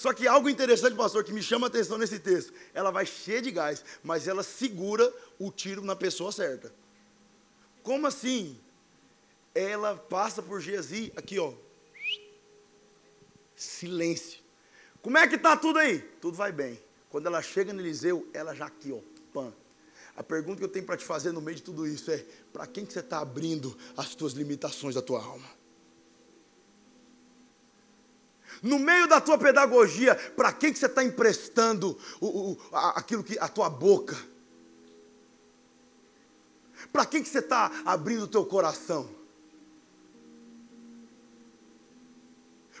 [0.00, 3.42] Só que algo interessante, pastor, que me chama a atenção nesse texto, ela vai cheia
[3.42, 6.72] de gás, mas ela segura o tiro na pessoa certa.
[7.82, 8.58] Como assim?
[9.54, 11.52] Ela passa por Gezi, aqui ó,
[13.54, 14.40] silêncio.
[15.02, 15.98] Como é que está tudo aí?
[16.18, 16.82] Tudo vai bem.
[17.10, 19.00] Quando ela chega no Eliseu, ela já aqui ó,
[19.34, 19.52] pã.
[20.16, 22.66] A pergunta que eu tenho para te fazer no meio de tudo isso é: para
[22.66, 25.59] quem que você está abrindo as tuas limitações da tua alma?
[28.62, 33.38] No meio da tua pedagogia, para quem que você está emprestando o, o, aquilo que
[33.38, 34.16] a tua boca?
[36.92, 39.08] Para quem que você está abrindo o teu coração?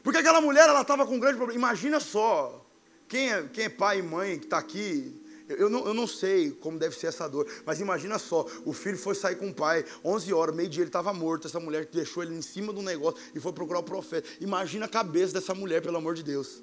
[0.02, 1.58] Porque aquela mulher, ela estava com um grande problema.
[1.58, 2.66] Imagina só,
[3.06, 5.19] quem é, quem é pai e mãe que está aqui,
[5.58, 8.96] eu não, eu não sei como deve ser essa dor, mas imagina só: o filho
[8.96, 11.46] foi sair com o pai, 11 horas, meio-dia, ele estava morto.
[11.48, 14.28] Essa mulher deixou ele em cima do negócio e foi procurar o profeta.
[14.40, 16.62] Imagina a cabeça dessa mulher, pelo amor de Deus.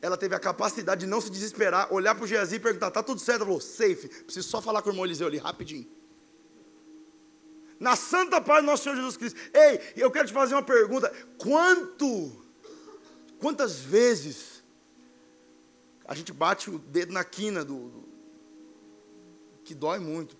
[0.00, 3.02] Ela teve a capacidade de não se desesperar, olhar para o Geazi e perguntar: tá
[3.02, 3.38] tudo certo?
[3.38, 5.86] Ela falou: safe, preciso só falar com o irmão Eliseu ali, rapidinho.
[7.80, 9.38] Na santa paz do nosso Senhor Jesus Cristo.
[9.52, 12.32] Ei, eu quero te fazer uma pergunta: quanto,
[13.38, 14.53] quantas vezes
[16.06, 18.04] a gente bate o dedo na quina do, do
[19.64, 20.36] que dói muito.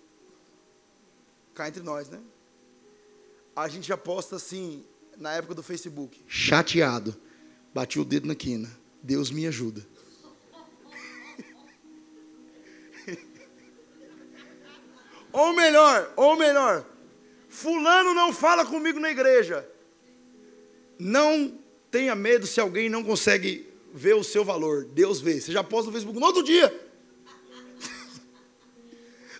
[1.53, 2.21] Cá entre nós, né?
[3.55, 4.85] A gente já posta assim,
[5.17, 7.15] na época do Facebook, chateado.
[7.73, 8.69] Bati o dedo na quina.
[9.01, 9.83] Deus me ajuda.
[15.33, 16.85] ou melhor, ou melhor,
[17.49, 19.67] fulano não fala comigo na igreja.
[20.99, 21.57] Não
[21.89, 25.39] tenha medo se alguém não consegue vê o seu valor, Deus vê.
[25.39, 26.67] Você já posta no Facebook no outro dia.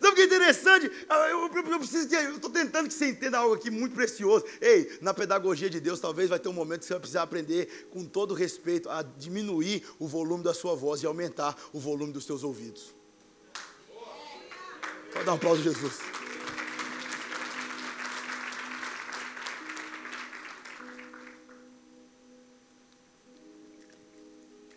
[0.02, 0.90] Sabe o que é interessante?
[1.10, 3.94] Ah, eu, eu, eu preciso que, eu estou tentando que você entenda algo aqui muito
[3.94, 4.46] precioso.
[4.62, 7.90] Ei, na pedagogia de Deus, talvez vai ter um momento que você vai precisar aprender,
[7.92, 12.26] com todo respeito, a diminuir o volume da sua voz e aumentar o volume dos
[12.26, 12.96] seus ouvidos.
[15.12, 16.00] Pode dar um aplauso, Jesus.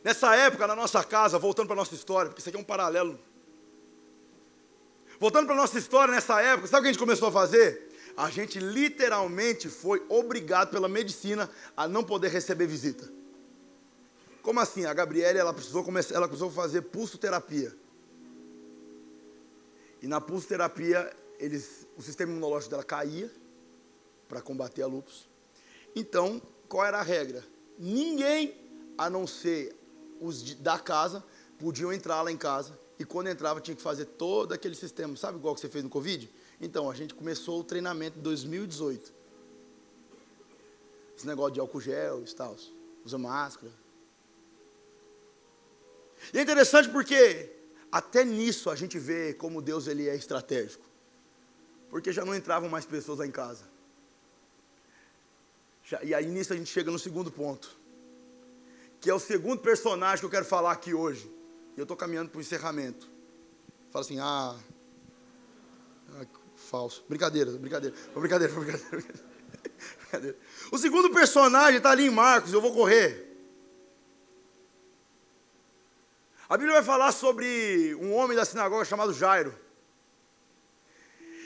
[0.09, 2.65] Nessa época, na nossa casa, voltando para a nossa história, porque isso aqui é um
[2.65, 3.21] paralelo.
[5.21, 7.93] Voltando para a nossa história, nessa época, sabe o que a gente começou a fazer?
[8.17, 13.07] A gente literalmente foi obrigado pela medicina a não poder receber visita.
[14.41, 14.87] Como assim?
[14.87, 17.77] A Gabriela ela precisou, começar, ela precisou fazer pulsoterapia.
[20.01, 23.31] E na pulsoterapia, eles, o sistema imunológico dela caía
[24.27, 25.29] para combater a lúpus.
[25.95, 27.45] Então, qual era a regra?
[27.79, 28.57] Ninguém,
[28.97, 29.78] a não ser
[30.21, 31.25] os da casa
[31.59, 35.39] podiam entrar lá em casa e quando entrava tinha que fazer todo aquele sistema, sabe
[35.39, 36.29] igual que você fez no Covid?
[36.61, 39.13] Então, a gente começou o treinamento em 2018.
[41.17, 42.57] Esse negócio de álcool gel e tal,
[43.05, 43.73] usa máscara.
[46.33, 47.55] E é interessante porque
[47.91, 50.85] Até nisso a gente vê como Deus ele é estratégico.
[51.89, 53.65] Porque já não entravam mais pessoas lá em casa.
[55.83, 57.75] Já, e aí nisso a gente chega no segundo ponto.
[59.01, 61.31] Que é o segundo personagem que eu quero falar aqui hoje.
[61.77, 63.09] E eu estou caminhando para o encerramento.
[63.91, 64.57] Fala assim, ah,
[66.15, 67.05] ah, falso.
[67.09, 67.97] Brincadeira, brincadeira.
[68.15, 68.89] Brincadeira, brincadeira,
[70.01, 70.39] brincadeira.
[70.73, 73.29] O segundo personagem está ali em Marcos, eu vou correr.
[76.49, 79.55] A Bíblia vai falar sobre um homem da sinagoga chamado Jairo.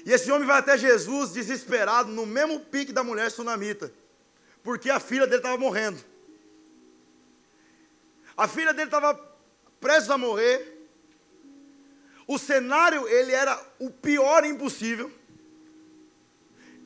[0.07, 3.93] E esse homem vai até Jesus desesperado, no mesmo pique da mulher sunamita,
[4.63, 6.01] porque a filha dele estava morrendo.
[8.37, 9.15] A filha dele estava
[9.81, 10.89] prestes a morrer.
[12.27, 15.11] O cenário, ele era o pior impossível.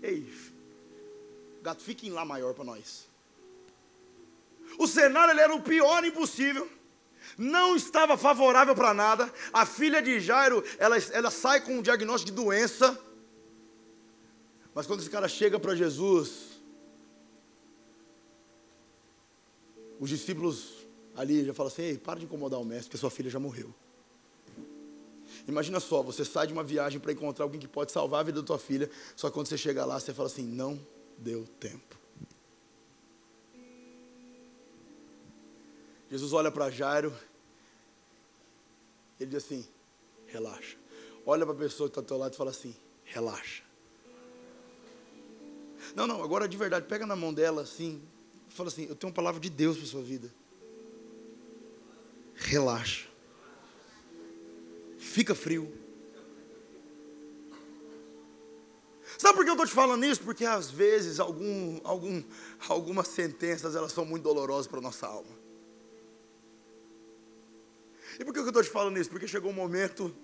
[0.02, 0.32] Ei,
[1.62, 3.06] gato, fiquem lá maior para nós.
[4.78, 6.76] O cenário, ele era o pior impossível
[7.36, 9.32] não estava favorável para nada.
[9.52, 12.98] A filha de Jairo, ela, ela sai com um diagnóstico de doença.
[14.74, 16.60] Mas quando esse cara chega para Jesus,
[19.98, 20.75] os discípulos
[21.16, 23.74] ali já falam assim: Ei, para de incomodar o mestre, porque sua filha já morreu.
[25.48, 28.40] Imagina só, você sai de uma viagem para encontrar alguém que pode salvar a vida
[28.40, 30.78] da tua filha, só que quando você chega lá, você fala assim: não
[31.18, 31.96] deu tempo.
[36.10, 37.12] Jesus olha para Jairo,
[39.18, 39.66] ele diz assim:
[40.26, 40.76] relaxa.
[41.24, 42.74] Olha para a pessoa que está ao teu lado e fala assim:
[43.04, 43.62] relaxa.
[45.94, 48.02] Não, não, agora de verdade, pega na mão dela assim,
[48.48, 50.32] fala assim: eu tenho uma palavra de Deus para sua vida.
[52.36, 53.08] Relaxa.
[54.98, 55.72] Fica frio.
[59.18, 60.22] Sabe por que eu estou te falando isso?
[60.22, 62.22] Porque às vezes algum, algum,
[62.68, 65.30] algumas sentenças elas são muito dolorosas para a nossa alma.
[68.18, 69.10] E por que eu estou te falando isso?
[69.10, 70.14] Porque chegou um momento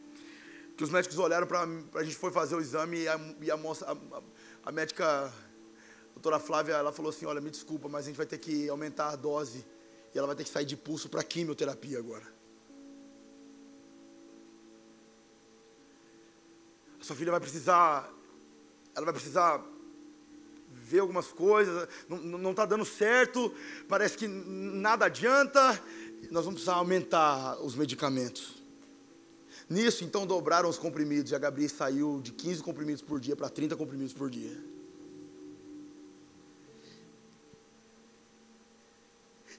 [0.77, 3.57] que os médicos olharam para a gente foi fazer o exame e a, e a
[3.57, 4.23] moça, a,
[4.69, 5.33] a, médica, a
[6.15, 9.11] doutora Flávia, ela falou assim, olha, me desculpa, mas a gente vai ter que aumentar
[9.11, 9.65] a dose
[10.15, 12.27] e ela vai ter que sair de pulso para quimioterapia agora.
[17.01, 18.13] A sua filha vai precisar,
[18.95, 19.65] ela vai precisar
[20.69, 23.53] ver algumas coisas, não está dando certo,
[23.89, 25.83] parece que nada adianta,
[26.31, 28.63] nós vamos precisar aumentar os medicamentos.
[29.69, 33.49] Nisso, então, dobraram os comprimidos e a Gabriel saiu de 15 comprimidos por dia para
[33.49, 34.72] 30 comprimidos por dia.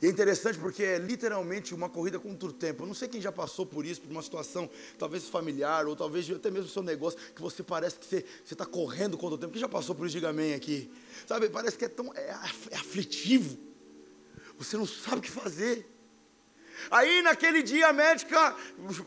[0.03, 2.83] E é interessante porque é literalmente uma corrida contra o tempo.
[2.83, 6.29] Eu não sei quem já passou por isso, por uma situação, talvez familiar, ou talvez
[6.29, 9.53] até mesmo seu negócio, que você parece que você está correndo contra o tempo.
[9.53, 10.91] Quem já passou por isso, diga amém aqui.
[11.25, 12.37] Sabe, parece que é tão é,
[12.71, 13.57] é aflitivo.
[14.57, 15.87] Você não sabe o que fazer.
[16.89, 18.55] Aí naquele dia a médica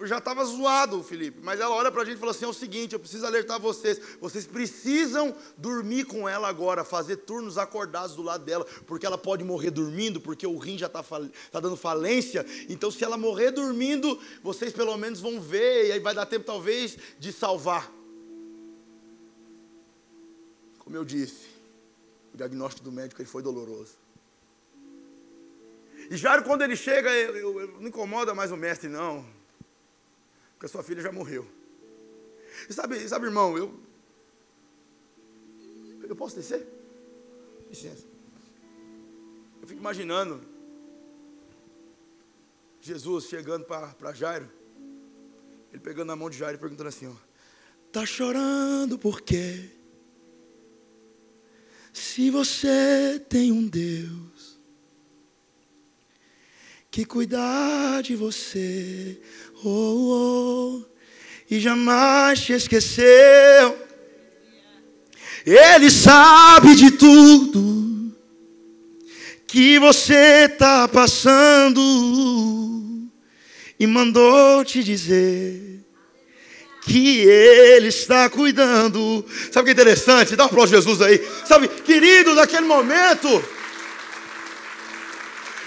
[0.04, 2.52] já estava zoado, Felipe, mas ela olha para a gente e fala assim: é o
[2.52, 8.22] seguinte, eu preciso alertar vocês, vocês precisam dormir com ela agora, fazer turnos acordados do
[8.22, 12.44] lado dela, porque ela pode morrer dormindo, porque o rim já está tá dando falência.
[12.68, 16.44] Então, se ela morrer dormindo, vocês pelo menos vão ver, e aí vai dar tempo
[16.44, 17.92] talvez de salvar.
[20.78, 21.48] Como eu disse,
[22.32, 24.05] o diagnóstico do médico ele foi doloroso.
[26.10, 29.26] E Jairo, quando ele chega, eu, eu, eu, não incomoda mais o mestre, não.
[30.52, 31.46] Porque a sua filha já morreu.
[32.68, 33.78] E sabe, sabe irmão, eu.
[36.08, 36.66] Eu posso descer?
[37.68, 38.06] Licença.
[39.60, 40.40] Eu fico imaginando
[42.80, 44.48] Jesus chegando para Jairo.
[45.72, 47.14] Ele pegando a mão de Jairo e perguntando assim: ó,
[47.90, 49.70] Tá chorando por quê?
[51.92, 54.55] Se você tem um Deus
[56.96, 59.18] que cuidar de você,
[59.62, 60.82] oh, oh,
[61.50, 63.76] e jamais te esqueceu.
[65.44, 68.16] Ele sabe de tudo
[69.46, 71.82] que você está passando
[73.78, 75.84] e mandou te dizer
[76.80, 79.22] que Ele está cuidando.
[79.52, 80.34] Sabe que é interessante?
[80.34, 81.22] Dá um aplauso a Jesus aí.
[81.44, 83.28] Sabe, querido, naquele momento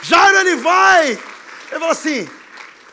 [0.10, 1.12] Jairo ele vai.
[1.12, 2.28] Ele fala assim: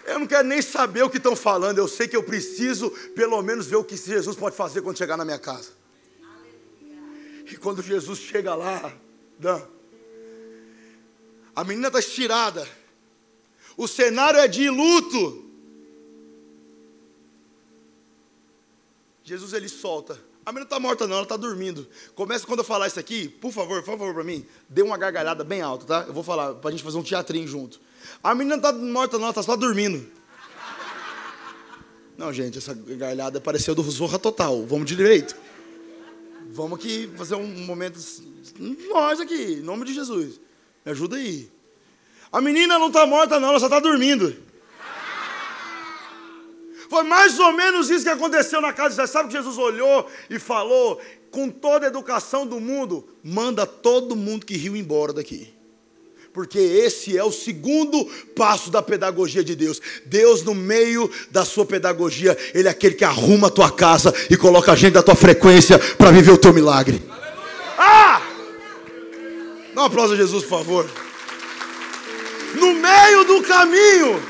[0.05, 3.41] eu não quero nem saber o que estão falando, eu sei que eu preciso pelo
[3.43, 5.71] menos ver o que Jesus pode fazer quando chegar na minha casa.
[7.51, 8.93] E quando Jesus chega lá,
[9.39, 9.63] Dan,
[11.55, 12.69] a menina está estirada,
[13.77, 15.45] o cenário é de luto.
[19.25, 21.89] Jesus ele solta a menina está morta, não, ela está dormindo.
[22.15, 25.43] Começa quando eu falar isso aqui, por favor, por favor, para mim, dê uma gargalhada
[25.43, 26.05] bem alta, tá?
[26.07, 27.81] Eu vou falar, para a gente fazer um teatrinho junto.
[28.23, 30.09] A menina não está morta, não, ela está só dormindo.
[32.17, 34.65] Não, gente, essa gargalhada pareceu do Zorra Total.
[34.65, 35.37] Vamos de direito.
[36.53, 37.99] Vamos aqui fazer um momento.
[38.89, 40.41] Nós aqui, em nome de Jesus.
[40.85, 41.51] Me ajuda aí.
[42.31, 44.46] A menina não está morta, não, ela só está dormindo.
[46.89, 49.11] Foi mais ou menos isso que aconteceu na casa de Jesus.
[49.11, 54.47] Sabe que Jesus olhou e falou, com toda a educação do mundo, manda todo mundo
[54.47, 55.57] que riu embora daqui
[56.37, 58.05] porque esse é o segundo
[58.37, 59.81] passo da pedagogia de Deus.
[60.05, 64.37] Deus, no meio da sua pedagogia, Ele é aquele que arruma a tua casa e
[64.37, 67.03] coloca a gente da tua frequência para viver o teu milagre.
[67.79, 68.21] Ah!
[69.75, 70.87] Dá um aplauso a Jesus, por favor.
[72.55, 74.23] No meio do caminho,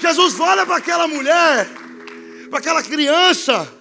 [0.00, 1.68] Jesus olha para aquela mulher,
[2.50, 3.72] para aquela criança,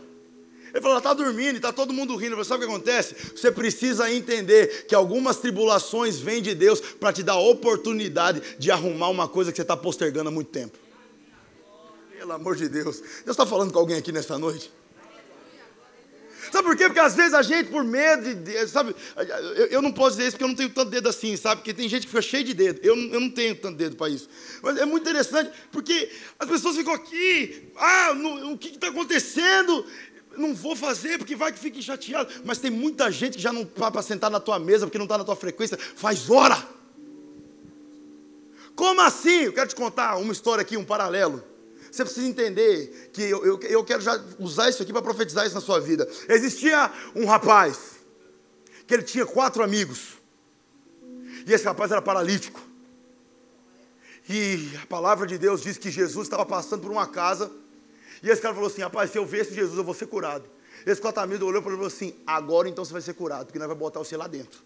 [0.78, 2.36] ele falou, ela está dormindo está todo mundo rindo.
[2.36, 3.16] Você sabe o que acontece?
[3.36, 9.10] Você precisa entender que algumas tribulações vêm de Deus para te dar oportunidade de arrumar
[9.10, 10.78] uma coisa que você está postergando há muito tempo.
[12.16, 13.00] Pelo amor de Deus.
[13.00, 14.72] Deus está falando com alguém aqui nesta noite?
[16.52, 16.86] Sabe por quê?
[16.86, 18.96] Porque às vezes a gente, por medo, de, sabe,
[19.56, 21.62] eu, eu, não posso dizer isso porque eu não tenho tanto dedo assim, sabe?
[21.62, 22.80] Porque tem gente que fica cheio de dedo.
[22.84, 24.30] Eu, eu não tenho tanto dedo para isso.
[24.62, 29.86] Mas é muito interessante, porque as pessoas ficam aqui, ah, no, o que está acontecendo?
[30.38, 32.32] não vou fazer porque vai que fique chateado.
[32.46, 35.06] Mas tem muita gente que já não está para sentar na tua mesa porque não
[35.06, 35.78] está na tua frequência.
[35.78, 36.58] Faz hora.
[38.76, 39.46] Como assim?
[39.46, 41.44] Eu quero te contar uma história aqui, um paralelo.
[41.98, 45.56] Você precisa entender que eu, eu, eu quero já usar isso aqui para profetizar isso
[45.56, 46.08] na sua vida.
[46.30, 47.96] Existia um rapaz
[48.86, 50.14] que ele tinha quatro amigos.
[51.48, 52.62] E esse rapaz era paralítico.
[54.30, 57.52] E a palavra de Deus diz que Jesus estava passando por uma casa
[58.22, 60.48] e esse cara falou assim: rapaz, se eu ver esse Jesus, eu vou ser curado.
[60.86, 63.58] Esse cotamento olhou para ele e falou assim: agora então você vai ser curado, porque
[63.58, 64.62] nós vamos botar você lá dentro.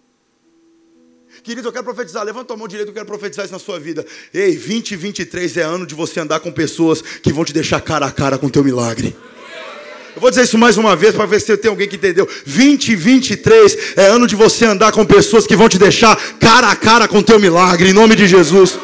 [1.44, 4.06] Querido, eu quero profetizar, levanta a mão direita, eu quero profetizar isso na sua vida.
[4.34, 8.12] Ei, 2023 é ano de você andar com pessoas que vão te deixar cara a
[8.12, 9.16] cara com o teu milagre.
[10.14, 12.26] Eu vou dizer isso mais uma vez para ver se tem alguém que entendeu.
[12.26, 17.08] 2023 é ano de você andar com pessoas que vão te deixar cara a cara
[17.08, 18.78] com o teu milagre, em nome de Jesus.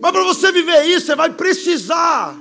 [0.00, 2.36] Mas para você viver isso, você vai precisar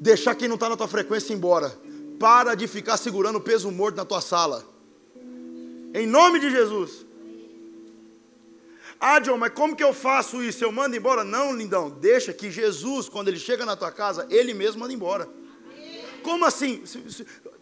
[0.00, 1.76] deixar quem não está na tua frequência embora.
[2.18, 4.64] Para de ficar segurando o peso morto na tua sala.
[5.92, 7.04] Em nome de Jesus.
[8.98, 10.64] Ah, John, mas como que eu faço isso?
[10.64, 11.22] Eu mando embora?
[11.22, 11.90] Não, lindão.
[11.90, 15.28] Deixa que Jesus, quando ele chega na tua casa, ele mesmo manda embora.
[16.22, 16.82] Como assim?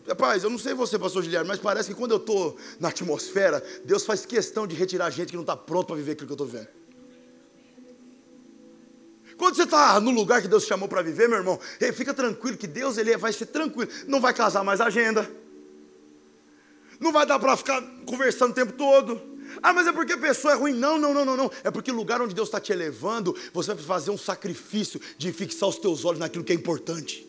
[0.07, 3.63] Rapaz, eu não sei você, pastor Guilherme, mas parece que quando eu estou na atmosfera,
[3.85, 6.45] Deus faz questão de retirar gente que não está pronto para viver aquilo que eu
[6.45, 6.69] estou vendo.
[9.37, 11.59] Quando você está no lugar que Deus chamou para viver, meu irmão,
[11.95, 13.91] fica tranquilo que Deus ele vai ser tranquilo.
[14.07, 15.29] Não vai casar mais agenda.
[17.01, 19.34] Não vai dar para ficar conversando o tempo todo.
[19.63, 20.73] Ah, mas é porque a pessoa é ruim.
[20.73, 21.51] Não, não, não, não, não.
[21.63, 25.33] É porque o lugar onde Deus está te elevando, você vai fazer um sacrifício de
[25.33, 27.27] fixar os teus olhos naquilo que é importante.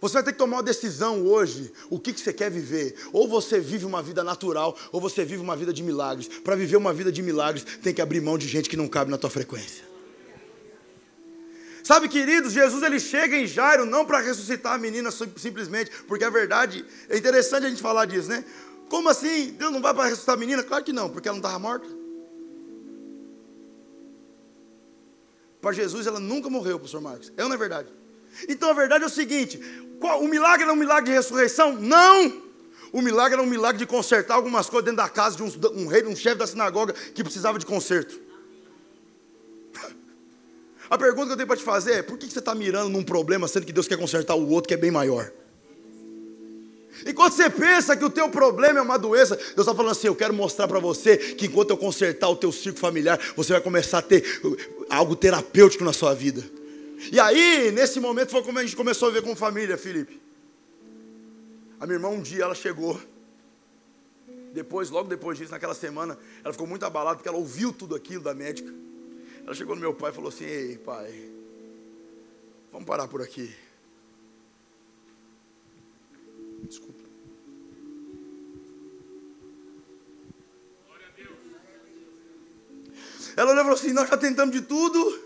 [0.00, 1.72] Você vai ter que tomar uma decisão hoje.
[1.88, 2.94] O que, que você quer viver?
[3.10, 6.28] Ou você vive uma vida natural, ou você vive uma vida de milagres.
[6.28, 9.10] Para viver uma vida de milagres, tem que abrir mão de gente que não cabe
[9.10, 9.82] na tua frequência.
[11.82, 16.30] Sabe, queridos, Jesus ele chega em Jairo não para ressuscitar a menina simplesmente, porque a
[16.30, 18.44] verdade é interessante a gente falar disso, né?
[18.94, 19.50] Como assim?
[19.58, 20.62] Deus não vai para ressuscitar a menina?
[20.62, 21.88] Claro que não, porque ela não estava morta.
[25.60, 27.32] Para Jesus ela nunca morreu, professor Marcos.
[27.36, 27.88] É ou não é verdade?
[28.48, 29.58] Então a verdade é o seguinte:
[29.98, 31.72] qual, o milagre era um milagre de ressurreição?
[31.72, 32.40] Não!
[32.92, 35.88] O milagre era um milagre de consertar algumas coisas dentro da casa de um, um
[35.88, 38.20] rei, um chefe da sinagoga que precisava de conserto.
[40.88, 43.02] A pergunta que eu tenho para te fazer é: por que você está mirando num
[43.02, 45.32] problema sendo que Deus quer consertar o outro que é bem maior?
[47.06, 50.16] Enquanto você pensa que o teu problema é uma doença, Deus está falando assim: eu
[50.16, 53.98] quero mostrar para você que enquanto eu consertar o teu círculo familiar, você vai começar
[53.98, 54.24] a ter
[54.88, 56.42] algo terapêutico na sua vida.
[57.12, 60.20] E aí, nesse momento, foi como a gente começou a ver com família, Felipe.
[61.78, 62.98] A minha irmã, um dia, ela chegou.
[64.54, 68.22] Depois, logo depois disso, naquela semana, ela ficou muito abalada porque ela ouviu tudo aquilo
[68.22, 68.72] da médica.
[69.44, 71.12] Ela chegou no meu pai e falou assim: Ei, pai,
[72.72, 73.54] vamos parar por aqui.
[83.36, 85.24] Ela olhou e falou assim: Nós já tentamos de tudo.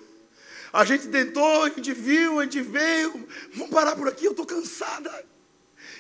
[0.72, 3.26] A gente tentou, a gente viu, a gente veio.
[3.54, 5.26] Vamos parar por aqui, eu estou cansada.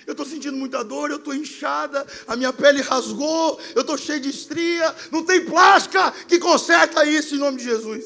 [0.06, 4.20] Eu estou sentindo muita dor, eu estou inchada, a minha pele rasgou, eu estou cheio
[4.20, 4.94] de estria.
[5.10, 8.04] Não tem plástica que conserta isso em nome de Jesus.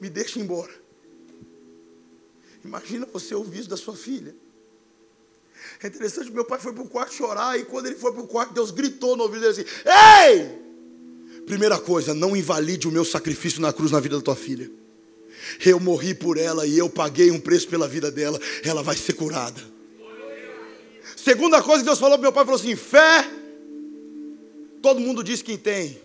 [0.00, 0.72] Me deixa embora.
[2.62, 4.34] Imagina você ouvir isso da sua filha.
[5.82, 8.26] É interessante, meu pai foi para o quarto chorar, e quando ele foi para o
[8.26, 10.63] quarto, Deus gritou no ouvido dele assim: Ei!
[11.46, 14.70] Primeira coisa, não invalide o meu sacrifício na cruz na vida da tua filha.
[15.64, 18.40] Eu morri por ela e eu paguei um preço pela vida dela.
[18.62, 19.60] Ela vai ser curada.
[21.16, 23.28] Segunda coisa que Deus falou para meu pai, falou assim: fé.
[24.82, 25.98] Todo mundo diz que tem,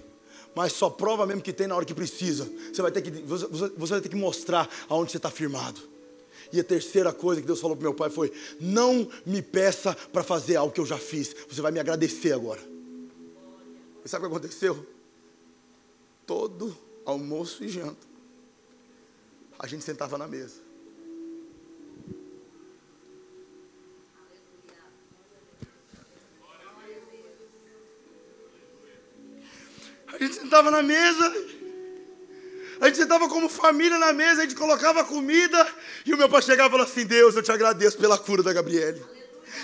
[0.55, 2.49] mas só prova mesmo que tem na hora que precisa.
[2.71, 5.81] Você vai ter que, você, vai ter que mostrar aonde você está firmado.
[6.51, 10.23] E a terceira coisa que Deus falou para meu pai foi: não me peça para
[10.23, 11.35] fazer algo que eu já fiz.
[11.49, 12.61] Você vai me agradecer agora.
[14.03, 14.85] E sabe o que aconteceu?
[16.29, 16.77] Todo
[17.07, 18.05] almoço e janta,
[19.57, 20.61] a gente sentava na mesa.
[30.05, 31.33] A gente sentava na mesa,
[32.79, 35.67] a gente sentava como família na mesa, a gente colocava comida,
[36.05, 38.53] e o meu pai chegava e falava assim: Deus, eu te agradeço pela cura da
[38.53, 39.03] Gabriele.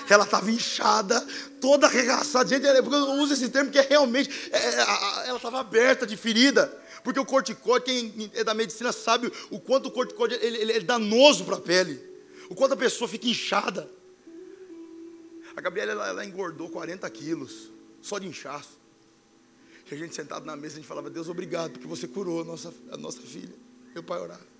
[0.10, 1.20] Ela estava inchada,
[1.62, 2.50] toda arregaçada.
[2.50, 2.86] Gente, é, eu
[3.22, 6.66] uso esse termo porque realmente é, é ela estava aberta de ferida.
[7.04, 10.80] Porque o corticóide, quem é da medicina sabe o quanto o corticóide ele, ele é
[10.80, 12.02] danoso para a pele.
[12.50, 13.90] O quanto a pessoa fica inchada.
[15.56, 17.72] A Gabriela ela, ela engordou 40 quilos,
[18.02, 18.80] só de inchaço.
[19.90, 22.44] E a gente sentado na mesa, a gente falava, Deus, obrigado, porque você curou a
[22.44, 23.54] nossa, a nossa filha.
[23.94, 24.56] Meu pai orava.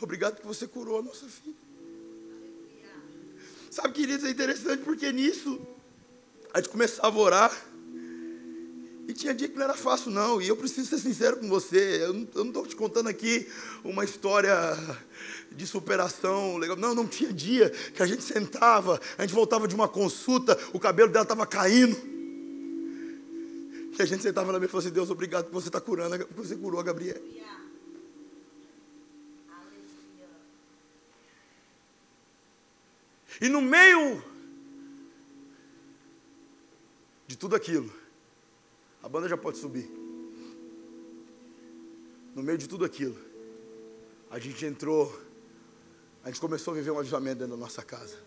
[0.00, 1.54] Obrigado porque você curou a nossa filha.
[3.74, 5.60] Sabe, queridos, é interessante porque nisso
[6.52, 7.66] a gente começava a orar.
[9.08, 10.40] E tinha dia que não era fácil, não.
[10.40, 12.04] E eu preciso ser sincero com você.
[12.04, 13.48] Eu não estou te contando aqui
[13.82, 14.54] uma história
[15.50, 16.76] de superação legal.
[16.76, 20.78] Não, não tinha dia que a gente sentava, a gente voltava de uma consulta, o
[20.78, 21.96] cabelo dela estava caindo.
[23.98, 25.84] E a gente sentava na mesa e falou assim: Deus, obrigado por você estar tá
[25.84, 27.20] curando, você curou a Gabriela.
[33.40, 34.22] E no meio
[37.26, 37.92] de tudo aquilo,
[39.02, 39.90] a banda já pode subir.
[42.34, 43.16] No meio de tudo aquilo,
[44.30, 45.16] a gente entrou,
[46.22, 48.18] a gente começou a viver um avivamento dentro da nossa casa.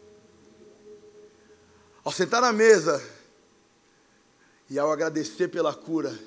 [2.04, 3.04] Ao sentar na mesa
[4.70, 6.18] e ao agradecer pela cura,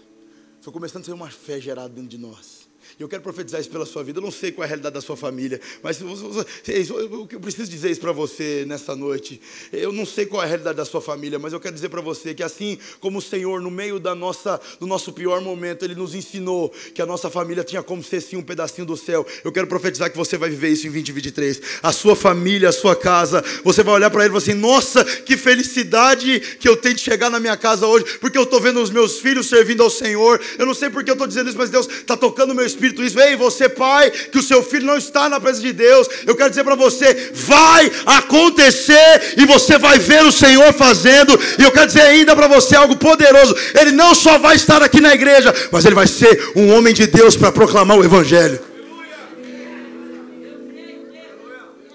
[0.61, 2.60] foi começando a ser uma fé gerada dentro de nós.
[2.99, 4.19] E eu quero profetizar isso pela sua vida.
[4.19, 8.01] Eu não sei qual é a realidade da sua família, mas eu preciso dizer isso
[8.01, 9.41] para você nessa noite.
[9.73, 12.01] Eu não sei qual é a realidade da sua família, mas eu quero dizer para
[12.01, 15.95] você que assim como o Senhor, no meio da nossa, do nosso pior momento, Ele
[15.95, 19.27] nos ensinou que a nossa família tinha como ser sim um pedacinho do céu.
[19.45, 21.61] Eu quero profetizar que você vai viver isso em 2023.
[21.83, 25.05] A sua família, a sua casa, você vai olhar para ele e falar assim: Nossa,
[25.05, 28.81] que felicidade que eu tenho de chegar na minha casa hoje, porque eu estou vendo
[28.81, 30.41] os meus filhos servindo ao Senhor.
[30.59, 33.03] Eu não sei porque eu estou dizendo isso, mas Deus está tocando o meu Espírito
[33.03, 33.21] isso.
[33.21, 36.51] Ei, você, pai, que o seu filho não está na presença de Deus, eu quero
[36.51, 41.39] dizer para você: vai acontecer e você vai ver o Senhor fazendo.
[41.59, 45.01] E eu quero dizer ainda para você algo poderoso: ele não só vai estar aqui
[45.01, 48.61] na igreja, mas ele vai ser um homem de Deus para proclamar o Evangelho.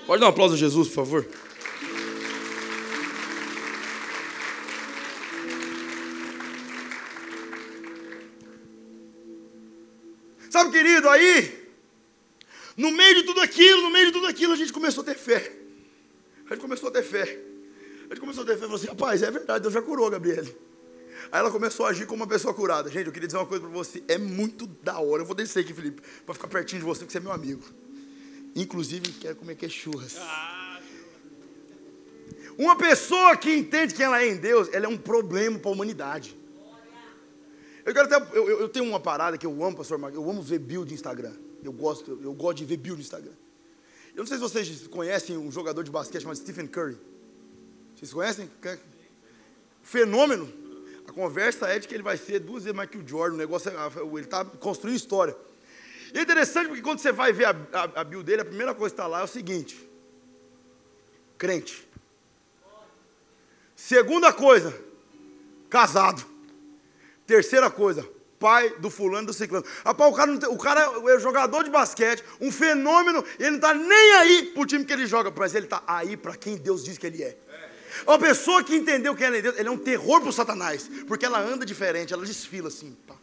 [0.06, 1.26] Pode dar um aplauso a Jesus, por favor.
[10.56, 11.68] Sabe, querido, aí,
[12.78, 15.16] no meio de tudo aquilo, no meio de tudo aquilo, a gente começou a ter
[15.16, 15.52] fé.
[16.46, 17.24] A gente começou a ter fé.
[18.06, 20.08] A gente começou a ter fé e falou assim: rapaz, é verdade, Deus já curou
[20.08, 20.56] a Gabriele.
[21.30, 22.90] Aí ela começou a agir como uma pessoa curada.
[22.90, 25.24] Gente, eu queria dizer uma coisa para você: é muito da hora.
[25.24, 27.62] Eu vou descer aqui, Felipe, para ficar pertinho de você, porque você é meu amigo.
[28.56, 30.16] Inclusive, quero comer que churras.
[32.58, 35.74] Uma pessoa que entende quem ela é em Deus, ela é um problema para a
[35.74, 36.45] humanidade.
[37.86, 40.20] Eu, quero até, eu, eu, tenho uma parada que eu amo, pastor Marcos.
[40.20, 41.34] Eu amo ver build no Instagram.
[41.64, 43.34] Eu gosto, eu, eu gosto de ver build no Instagram.
[44.16, 46.98] Eu não sei se vocês conhecem um jogador de basquete chamado Stephen Curry.
[47.96, 48.50] Vocês conhecem?
[49.84, 50.52] Fenômeno.
[51.08, 53.36] A conversa é de que ele vai ser duas vezes mais que o Jordan.
[53.36, 55.38] O negócio é, ele está construindo história.
[56.12, 58.74] E é interessante porque quando você vai ver a, a, a build dele, a primeira
[58.74, 59.78] coisa que está lá é o seguinte:
[61.38, 61.88] crente.
[63.76, 64.74] Segunda coisa,
[65.70, 66.35] casado.
[67.26, 68.08] Terceira coisa,
[68.40, 69.66] pai do fulano do ciclano.
[69.84, 74.14] Rapaz, o cara, o cara é jogador de basquete, um fenômeno, ele não está nem
[74.14, 76.98] aí para o time que ele joga, mas ele está aí para quem Deus diz
[76.98, 77.38] que ele é.
[78.06, 80.90] Uma pessoa que entendeu quem ela é Deus, ele é um terror para o Satanás,
[81.08, 82.96] porque ela anda diferente, ela desfila assim.
[83.08, 83.16] Pá.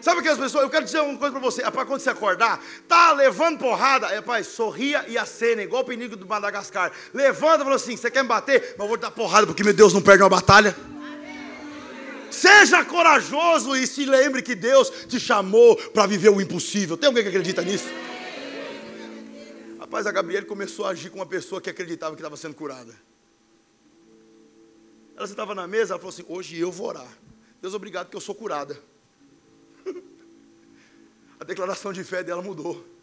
[0.00, 0.62] Sabe aquelas pessoas?
[0.62, 1.62] Eu quero dizer uma coisa para você.
[1.62, 6.14] Rapaz, quando você acordar, tá levando porrada, é, rapaz, sorria e acena, igual o penigo
[6.14, 6.92] do Madagascar.
[7.12, 8.76] Levanta e fala assim: você quer me bater?
[8.78, 10.76] Mas eu vou dar porrada, porque meu Deus não perde uma batalha.
[12.36, 16.94] Seja corajoso e se lembre que Deus te chamou para viver o impossível.
[16.94, 17.86] Tem alguém que acredita nisso?
[19.78, 22.94] Rapaz, a Gabriela começou a agir com uma pessoa que acreditava que estava sendo curada.
[25.16, 27.08] Ela estava na mesa, ela falou assim: Hoje eu vou orar.
[27.62, 28.78] Deus, obrigado que eu sou curada.
[31.40, 32.95] A declaração de fé dela mudou.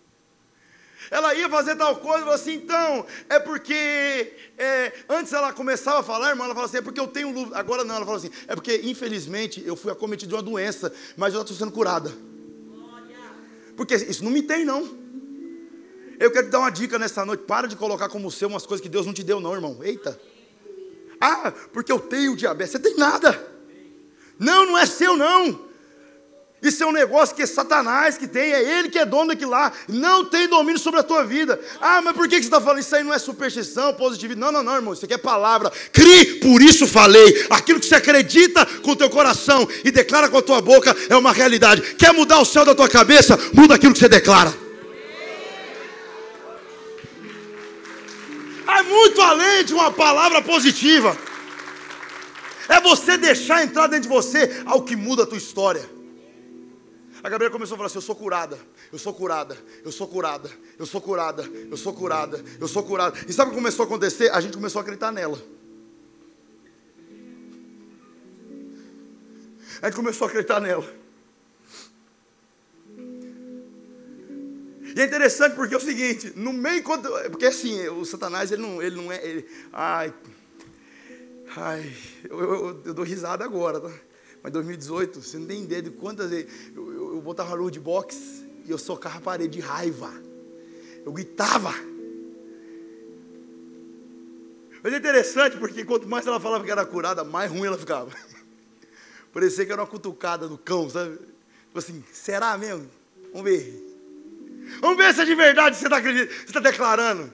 [1.12, 6.04] Ela ia fazer tal coisa, falou assim, então, é porque é, antes ela começava a
[6.04, 7.54] falar, irmã, ela falava assim, é porque eu tenho.
[7.54, 11.34] Agora não, ela falou assim, é porque infelizmente eu fui acometido de uma doença, mas
[11.34, 12.12] eu estou sendo curada.
[13.76, 15.04] Porque isso não me tem, não.
[16.20, 17.44] Eu quero te dar uma dica nessa noite.
[17.44, 19.80] Para de colocar como seu umas coisas que Deus não te deu, não, irmão.
[19.82, 20.20] Eita.
[21.20, 22.72] Ah, porque eu tenho diabetes.
[22.72, 23.52] Você tem nada.
[24.38, 25.73] Não, não é seu, não.
[26.64, 29.52] Isso é um negócio que é Satanás que tem, é ele que é dono daquilo
[29.52, 31.60] lá, não tem domínio sobre a tua vida.
[31.82, 32.80] Ah, mas por que você está falando?
[32.80, 34.40] Isso aí não é superstição, positividade.
[34.40, 35.70] Não, não, não, irmão, isso aqui é palavra.
[35.92, 37.46] Crie, por isso falei.
[37.50, 41.18] Aquilo que você acredita com o teu coração e declara com a tua boca é
[41.18, 41.96] uma realidade.
[41.96, 43.38] Quer mudar o céu da tua cabeça?
[43.54, 44.54] Muda aquilo que você declara.
[48.66, 51.18] É muito além de uma palavra positiva.
[52.70, 56.03] É você deixar entrar dentro de você algo que muda a tua história.
[57.24, 58.60] A Gabriela começou a falar assim: Eu sou curada,
[58.92, 63.18] eu sou curada, eu sou curada, eu sou curada, eu sou curada, eu sou curada.
[63.26, 64.30] E sabe o que começou a acontecer?
[64.34, 65.42] A gente começou a acreditar nela.
[69.82, 70.86] A gente começou a acreditar nela.
[74.96, 78.62] E é interessante porque é o seguinte, no meio quando, porque assim, o Satanás ele
[78.62, 80.14] não, ele não é, ele, ai,
[81.56, 81.96] ai,
[82.30, 83.90] eu, eu, eu dou risada agora, tá?
[84.44, 87.80] Mas 2018, você não tem ideia de quantas vezes eu, eu, eu botava luz de
[87.80, 90.12] boxe e eu socava a parede de raiva.
[91.06, 91.74] Eu gritava.
[94.84, 98.12] Mas é interessante porque quanto mais ela falava que era curada, mais ruim ela ficava.
[99.32, 101.18] Parecia que era uma cutucada do cão, sabe?
[101.68, 102.90] Tipo assim, será mesmo?
[103.32, 103.82] Vamos ver.
[104.82, 106.02] Vamos ver se é de verdade você está
[106.54, 107.32] tá declarando.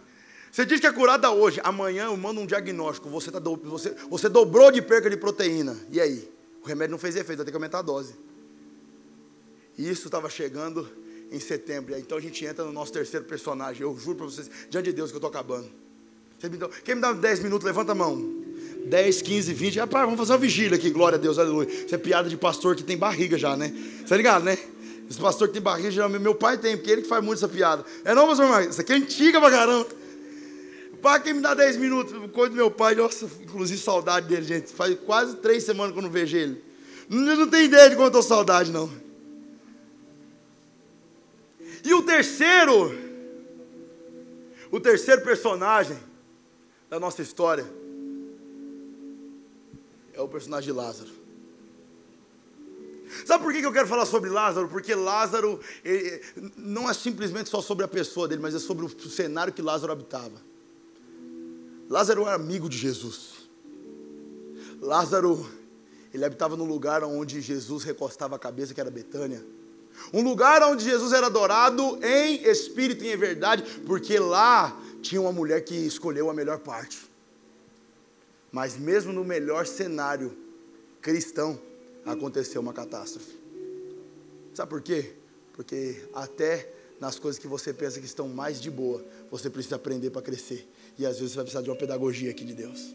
[0.52, 3.10] Você diz que é curada hoje, amanhã eu mando um diagnóstico.
[3.10, 5.76] Você, tá do, você, você dobrou de perca de proteína.
[5.92, 6.39] E aí?
[6.64, 8.14] O remédio não fez efeito, vai ter que aumentar a dose.
[9.78, 10.88] E isso estava chegando
[11.32, 11.98] em setembro.
[11.98, 13.82] Então a gente entra no nosso terceiro personagem.
[13.82, 15.70] Eu juro para vocês, diante de Deus, que eu estou acabando.
[16.84, 18.44] Quem me dá 10 minutos, levanta a mão.
[18.86, 19.80] 10, 15, 20.
[19.80, 21.70] Rapaz, vamos fazer uma vigília aqui, glória a Deus, aleluia.
[21.70, 23.74] Isso é piada de pastor que tem barriga já, né?
[24.00, 24.58] Você tá ligado, né?
[25.10, 27.48] Esse pastor que tem barriga, geralmente meu pai tem, porque ele que faz muito essa
[27.48, 27.84] piada.
[28.06, 28.72] É não, pastor Marcos?
[28.72, 29.88] Isso aqui é antiga pra caramba.
[31.02, 32.14] Pai, quem me dá 10 minutos?
[32.32, 34.74] Coisa do meu pai, nossa, inclusive saudade dele, gente.
[34.74, 36.64] Faz quase três semanas que eu não vejo ele.
[37.08, 38.92] Não, não tem ideia de quanto eu saudade, não.
[41.84, 42.92] E o terceiro,
[44.70, 45.98] o terceiro personagem
[46.90, 47.66] da nossa história
[50.14, 51.10] é o personagem de Lázaro.
[53.26, 54.68] Sabe por que eu quero falar sobre Lázaro?
[54.68, 56.22] Porque Lázaro ele,
[56.56, 59.92] não é simplesmente só sobre a pessoa dele, mas é sobre o cenário que Lázaro
[59.92, 60.49] habitava.
[61.90, 63.50] Lázaro era amigo de Jesus.
[64.80, 65.50] Lázaro,
[66.14, 69.44] ele habitava num lugar onde Jesus recostava a cabeça, que era Betânia.
[70.14, 75.32] Um lugar onde Jesus era adorado em espírito e em verdade, porque lá tinha uma
[75.32, 77.10] mulher que escolheu a melhor parte.
[78.52, 80.38] Mas mesmo no melhor cenário
[81.02, 81.60] cristão,
[82.06, 83.38] aconteceu uma catástrofe.
[84.54, 85.14] Sabe por quê?
[85.54, 90.10] Porque até nas coisas que você pensa que estão mais de boa, você precisa aprender
[90.10, 90.68] para crescer.
[91.00, 92.94] E às vezes você vai precisar de uma pedagogia aqui de Deus.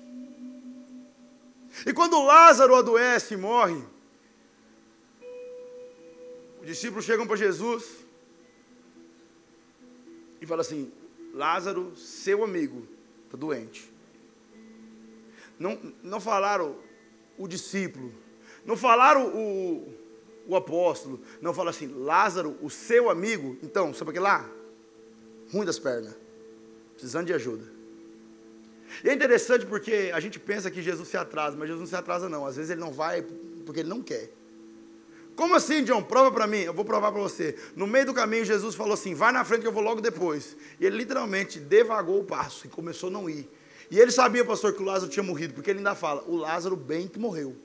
[1.86, 3.82] E quando Lázaro adoece e morre,
[6.60, 7.82] os discípulos chegam para Jesus
[10.38, 10.92] e falam assim:
[11.32, 12.86] Lázaro, seu amigo,
[13.24, 13.90] está doente.
[15.58, 16.76] Não, não falaram
[17.38, 18.12] o discípulo,
[18.66, 19.94] não falaram o,
[20.46, 24.46] o apóstolo, não falaram assim: Lázaro, o seu amigo, então, sabe o que lá?
[25.50, 26.14] Ruim das pernas,
[26.94, 27.73] precisando de ajuda.
[29.02, 31.96] E é interessante porque a gente pensa que Jesus se atrasa, mas Jesus não se
[31.96, 32.46] atrasa não.
[32.46, 33.22] Às vezes ele não vai
[33.64, 34.30] porque ele não quer.
[35.36, 36.02] Como assim, John?
[36.02, 36.58] Prova para mim.
[36.58, 37.56] Eu vou provar para você.
[37.74, 40.56] No meio do caminho, Jesus falou assim: vai na frente que eu vou logo depois.
[40.78, 43.48] E ele literalmente devagou o passo e começou a não ir.
[43.90, 46.76] E ele sabia, pastor, que o Lázaro tinha morrido, porque ele ainda fala: o Lázaro
[46.76, 47.56] bem que morreu.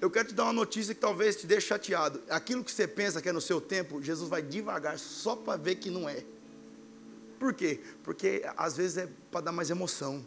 [0.00, 2.22] Eu quero te dar uma notícia que talvez te deixe chateado.
[2.28, 5.76] Aquilo que você pensa que é no seu tempo, Jesus vai devagar só para ver
[5.76, 6.22] que não é.
[7.38, 7.80] Por quê?
[8.02, 10.26] Porque às vezes é para dar mais emoção.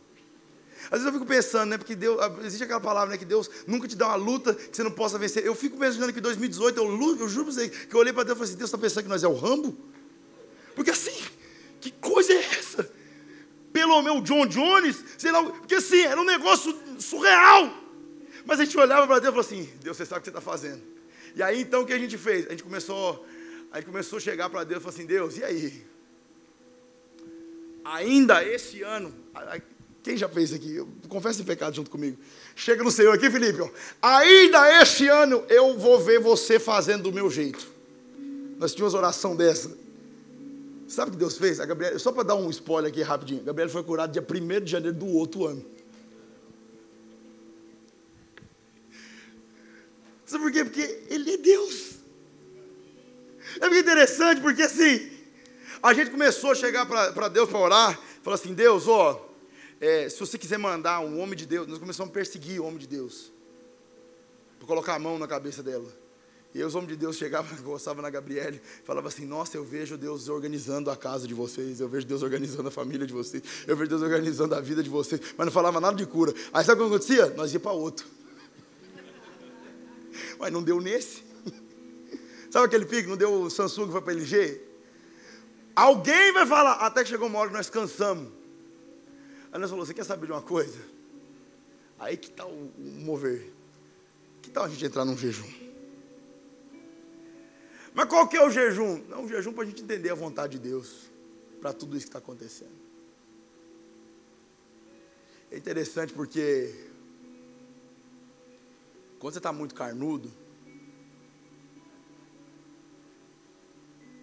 [0.85, 1.77] Às vezes eu fico pensando, né?
[1.77, 3.17] Porque Deus, existe aquela palavra, né?
[3.17, 5.45] Que Deus nunca te dá uma luta que você não possa vencer.
[5.45, 8.23] Eu fico pensando que em 2018, eu, eu juro para você, que eu olhei para
[8.23, 9.77] Deus e falei assim: Deus está pensando que nós é o Rambo?
[10.75, 11.23] Porque assim,
[11.79, 12.89] que coisa é essa?
[13.71, 17.71] Pelo meu John Jones, sei lá, porque assim, era um negócio surreal.
[18.45, 20.37] Mas a gente olhava para Deus e falou assim: Deus, você sabe o que você
[20.37, 20.81] está fazendo.
[21.35, 22.47] E aí então o que a gente fez?
[22.47, 23.25] A gente começou,
[23.71, 25.91] a gente começou a chegar para Deus e falou assim: Deus, e aí?
[27.83, 29.13] Ainda esse ano,
[30.03, 30.83] quem já fez aqui?
[31.07, 32.17] Confessa em pecado junto comigo.
[32.55, 33.61] Chega no Senhor aqui, Felipe.
[33.61, 33.69] Ó.
[34.01, 37.67] Ainda esse ano eu vou ver você fazendo do meu jeito.
[38.57, 39.77] Nós tínhamos oração dessa.
[40.87, 41.59] Sabe o que Deus fez?
[41.59, 43.41] A Gabriela, só para dar um spoiler aqui rapidinho.
[43.41, 45.65] A Gabriela foi curada dia 1 de janeiro do outro ano.
[50.25, 50.63] Sabe por quê?
[50.63, 51.91] Porque Ele é Deus.
[53.59, 55.10] É muito interessante, porque assim,
[55.81, 59.27] a gente começou a chegar para Deus para orar, falou assim: Deus, ó,
[59.79, 62.77] é, se você quiser mandar um homem de Deus, nós começamos a perseguir o homem
[62.77, 63.31] de Deus,
[64.59, 66.01] para colocar a mão na cabeça dela.
[66.53, 70.29] E os homens de Deus chegavam, gostavam na Gabriele, falavam assim: Nossa, eu vejo Deus
[70.29, 73.89] organizando a casa de vocês, eu vejo Deus organizando a família de vocês, eu vejo
[73.89, 76.33] Deus organizando a vida de vocês, mas não falava nada de cura.
[76.53, 77.33] Aí sabe o que acontecia?
[77.35, 78.05] Nós ia para outro.
[80.37, 81.23] Mas não deu nesse.
[82.51, 83.07] Sabe aquele pique?
[83.07, 84.70] Não deu o Samsung foi para LG?
[85.75, 88.31] Alguém vai falar, até que chegou uma hora que nós cansamos.
[89.51, 90.79] Aí nós falamos: Você quer saber de uma coisa?
[91.99, 93.51] Aí que tal o mover?
[94.41, 95.49] Que tal a gente entrar num jejum?
[97.93, 99.03] Mas qual que é o jejum?
[99.07, 101.11] Não, o jejum para a gente entender a vontade de Deus
[101.59, 102.81] para tudo isso que está acontecendo.
[105.51, 106.73] É interessante porque
[109.19, 110.31] quando você está muito carnudo,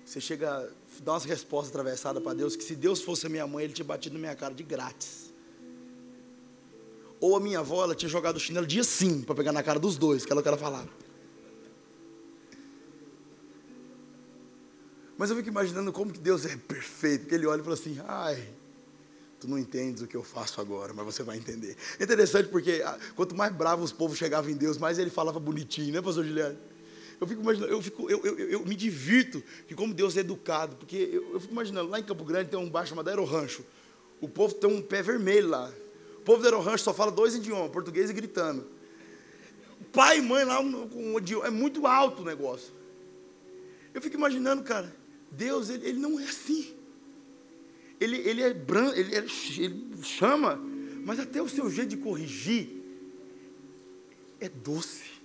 [0.04, 0.72] você chega
[1.02, 3.84] dar umas respostas atravessadas para Deus que se Deus fosse a minha mãe, Ele tinha
[3.84, 5.32] batido na minha cara de grátis.
[7.20, 9.78] Ou a minha avó, ela tinha jogado o chinelo dia sim, para pegar na cara
[9.78, 10.88] dos dois, que ela que ela falava.
[15.16, 17.98] Mas eu fico imaginando como que Deus é perfeito, porque Ele olha e fala assim,
[18.06, 18.48] ai,
[19.40, 21.76] tu não entendes o que eu faço agora, mas você vai entender.
[21.98, 25.40] É interessante porque ah, quanto mais bravo os povos chegavam em Deus, mais Ele falava
[25.40, 26.56] bonitinho, né, pastor Juliano?
[27.20, 30.76] Eu fico imaginando, eu, fico, eu, eu, eu me divirto que como Deus é educado,
[30.76, 33.64] porque eu, eu fico imaginando, lá em Campo Grande tem um baixo chamado Aerorancho,
[34.20, 35.72] o povo tem um pé vermelho lá,
[36.18, 38.66] o povo do Aerorancho só fala dois idiomas, português e gritando.
[39.92, 42.72] Pai e mãe lá, com é muito alto o negócio.
[43.92, 44.94] Eu fico imaginando, cara,
[45.30, 46.74] Deus, ele, ele não é assim.
[48.00, 50.56] Ele, ele é branco, ele, ele, ele chama,
[51.04, 52.78] mas até o seu jeito de corrigir
[54.40, 55.17] é doce.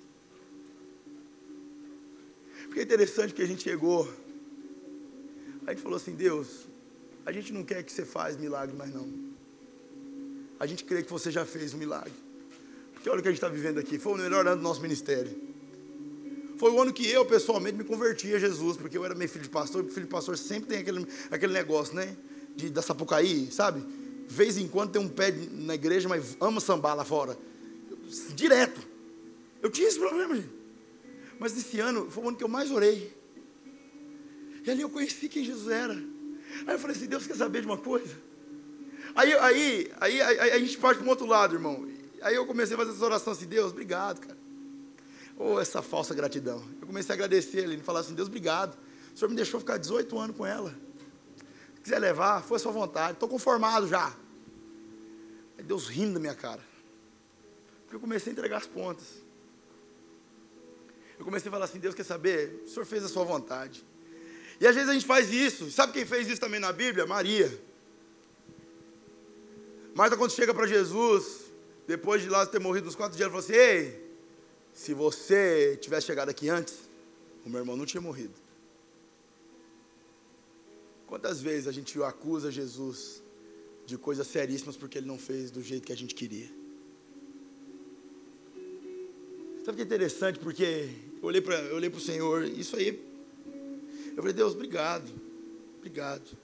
[2.73, 4.11] Porque é interessante que a gente chegou,
[5.63, 6.65] a gente falou assim, Deus,
[7.23, 9.07] a gente não quer que você faça milagre mais não.
[10.59, 12.11] A gente crê que você já fez um milagre.
[12.91, 14.81] Porque olha o que a gente está vivendo aqui, foi o melhor ano do nosso
[14.81, 15.31] ministério.
[16.57, 19.43] Foi o ano que eu, pessoalmente, me converti a Jesus, porque eu era meio filho
[19.43, 22.17] de pastor, e filho de pastor sempre tem aquele, aquele negócio, né?
[22.55, 23.85] De, da Sapucaí, sabe?
[24.27, 27.37] Vez em quando tem um pé na igreja, mas ama sambar lá fora.
[28.33, 28.81] Direto.
[29.61, 30.62] Eu tinha esse problema, gente.
[31.39, 33.15] Mas esse ano foi o ano que eu mais orei.
[34.65, 35.93] E ali eu conheci quem Jesus era.
[35.93, 38.15] Aí eu falei assim, Deus quer saber de uma coisa?
[39.15, 41.87] Aí, aí, aí, aí, a gente parte para um outro lado, irmão.
[42.21, 44.37] Aí eu comecei a fazer essa oração assim, Deus, obrigado, cara.
[45.37, 46.63] Ou oh, essa falsa gratidão.
[46.79, 48.77] Eu comecei a agradecer ele, falar assim, Deus, obrigado.
[49.13, 50.73] O Senhor me deixou ficar 18 anos com ela.
[51.75, 53.13] Se quiser levar, foi a sua vontade.
[53.13, 54.15] Estou conformado já.
[55.57, 56.61] Aí Deus rindo da minha cara.
[57.83, 59.22] Porque eu comecei a entregar as pontas.
[61.23, 62.63] Eu comecei a falar assim, Deus quer saber?
[62.65, 63.81] O Senhor fez a sua vontade.
[64.59, 65.71] E às vezes a gente faz isso.
[65.71, 67.05] Sabe quem fez isso também na Bíblia?
[67.05, 67.49] Maria.
[69.95, 71.45] Marta, quando chega para Jesus,
[71.87, 74.05] depois de lá ter morrido uns quatro dias, ela falou assim: Ei,
[74.73, 76.89] se você tivesse chegado aqui antes,
[77.45, 78.33] o meu irmão não tinha morrido.
[81.07, 83.23] Quantas vezes a gente acusa Jesus
[83.85, 86.49] de coisas seríssimas porque ele não fez do jeito que a gente queria?
[89.63, 90.37] Sabe o que é interessante?
[90.37, 93.01] Porque eu olhei para o Senhor, isso aí.
[94.09, 95.09] Eu falei, Deus, obrigado.
[95.77, 96.37] Obrigado.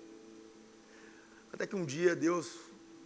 [1.51, 2.47] Até que um dia Deus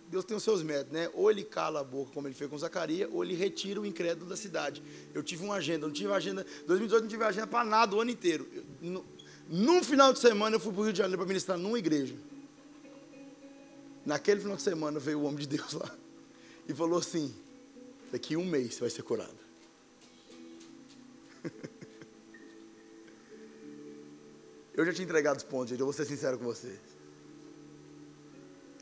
[0.08, 1.10] Deus tem os seus métodos, né?
[1.16, 4.30] Ou ele cala a boca, como ele fez com Zacarias, ou ele retira o incrédulo
[4.30, 4.84] da cidade.
[5.12, 8.12] Eu tive uma agenda, não tive agenda, 2018 não tive agenda para nada o ano
[8.12, 8.48] inteiro.
[8.54, 9.06] Eu, no,
[9.50, 12.16] num final de semana eu fui para o Rio de Janeiro para ministrar numa igreja.
[14.06, 15.90] Naquele final de semana veio o homem de Deus lá
[16.70, 17.34] e falou assim:
[18.12, 19.53] daqui um mês você vai ser curado.
[24.74, 26.80] eu já tinha entregado os pontos, gente, eu vou ser sincero com vocês.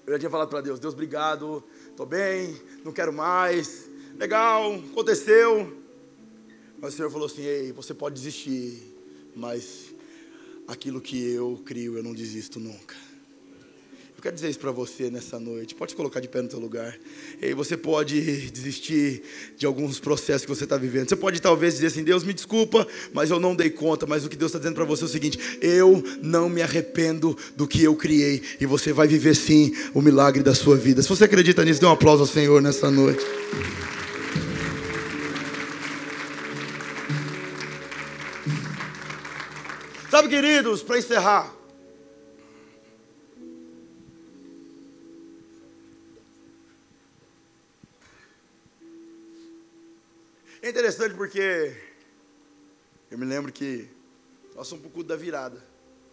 [0.06, 3.90] Eu já tinha falado para Deus: Deus, obrigado, estou bem, não quero mais.
[4.18, 5.82] Legal, aconteceu.
[6.80, 8.94] Mas o Senhor falou assim: Ei, você pode desistir,
[9.36, 9.94] mas
[10.68, 12.96] aquilo que eu crio, eu não desisto nunca.
[14.22, 15.74] Eu quero dizer isso para você nessa noite.
[15.74, 16.96] Pode colocar de pé no teu lugar.
[17.42, 19.24] E você pode desistir
[19.58, 21.10] de alguns processos que você está vivendo.
[21.10, 24.06] Você pode talvez dizer assim: Deus me desculpa, mas eu não dei conta.
[24.06, 27.36] Mas o que Deus está dizendo para você é o seguinte: eu não me arrependo
[27.58, 28.44] do que eu criei.
[28.60, 31.02] E você vai viver sim o milagre da sua vida.
[31.02, 33.26] Se você acredita nisso, dê um aplauso ao Senhor nessa noite.
[40.12, 41.61] Sabe, queridos, para encerrar.
[50.72, 51.76] Interessante porque
[53.10, 53.90] eu me lembro que
[54.56, 55.62] nós somos para o culto da virada.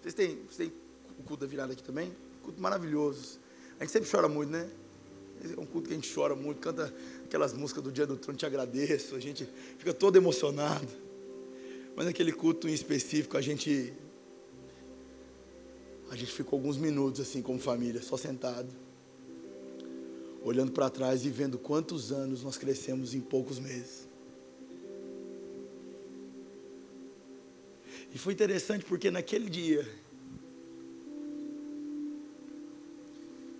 [0.01, 0.73] Vocês têm, vocês têm
[1.19, 2.13] o culto da virada aqui também?
[2.43, 3.39] Culto maravilhoso.
[3.79, 4.69] A gente sempre chora muito, né?
[5.45, 6.93] É um culto que a gente chora muito, canta
[7.25, 9.49] aquelas músicas do Dia do Trono, te agradeço, a gente
[9.79, 10.89] fica todo emocionado.
[11.95, 13.93] Mas naquele culto em específico, a gente
[16.11, 18.69] a gente ficou alguns minutos assim como família, só sentado,
[20.43, 24.08] olhando para trás e vendo quantos anos nós crescemos em poucos meses.
[28.19, 29.89] E foi interessante porque naquele dia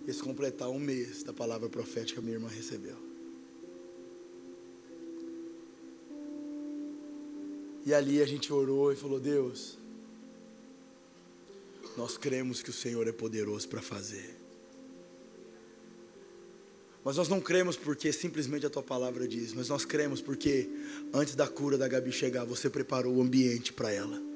[0.05, 2.97] esse completar um mês da palavra profética que minha irmã recebeu.
[7.85, 9.77] E ali a gente orou e falou: Deus,
[11.95, 14.35] nós cremos que o Senhor é poderoso para fazer.
[17.01, 20.69] Mas nós não cremos porque simplesmente a tua palavra diz, mas nós cremos porque
[21.13, 24.28] antes da cura da Gabi chegar, você preparou o ambiente para ela.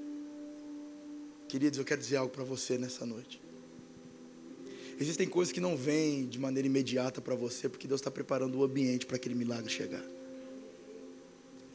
[1.53, 3.39] Queridos, eu quero dizer algo para você nessa noite.
[4.99, 8.63] Existem coisas que não vêm de maneira imediata para você, porque Deus está preparando o
[8.63, 10.03] ambiente para aquele milagre chegar.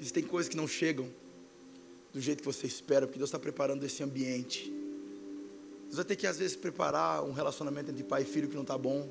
[0.01, 1.09] Existem coisas que não chegam
[2.12, 4.68] do jeito que você espera, porque Deus está preparando esse ambiente.
[5.85, 8.62] Deus vai ter que, às vezes, preparar um relacionamento entre pai e filho que não
[8.62, 9.09] está bom.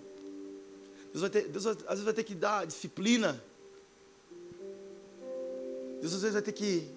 [1.14, 3.42] Deus, vai ter, Deus às vezes vai ter que dar disciplina.
[6.02, 6.92] Deus às vezes vai ter que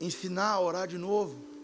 [0.00, 1.54] ensinar a orar de novo.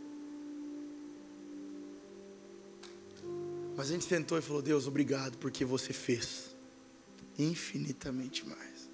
[3.76, 6.54] Mas a gente sentou e falou: Deus, obrigado porque você fez
[7.38, 8.90] infinitamente mais.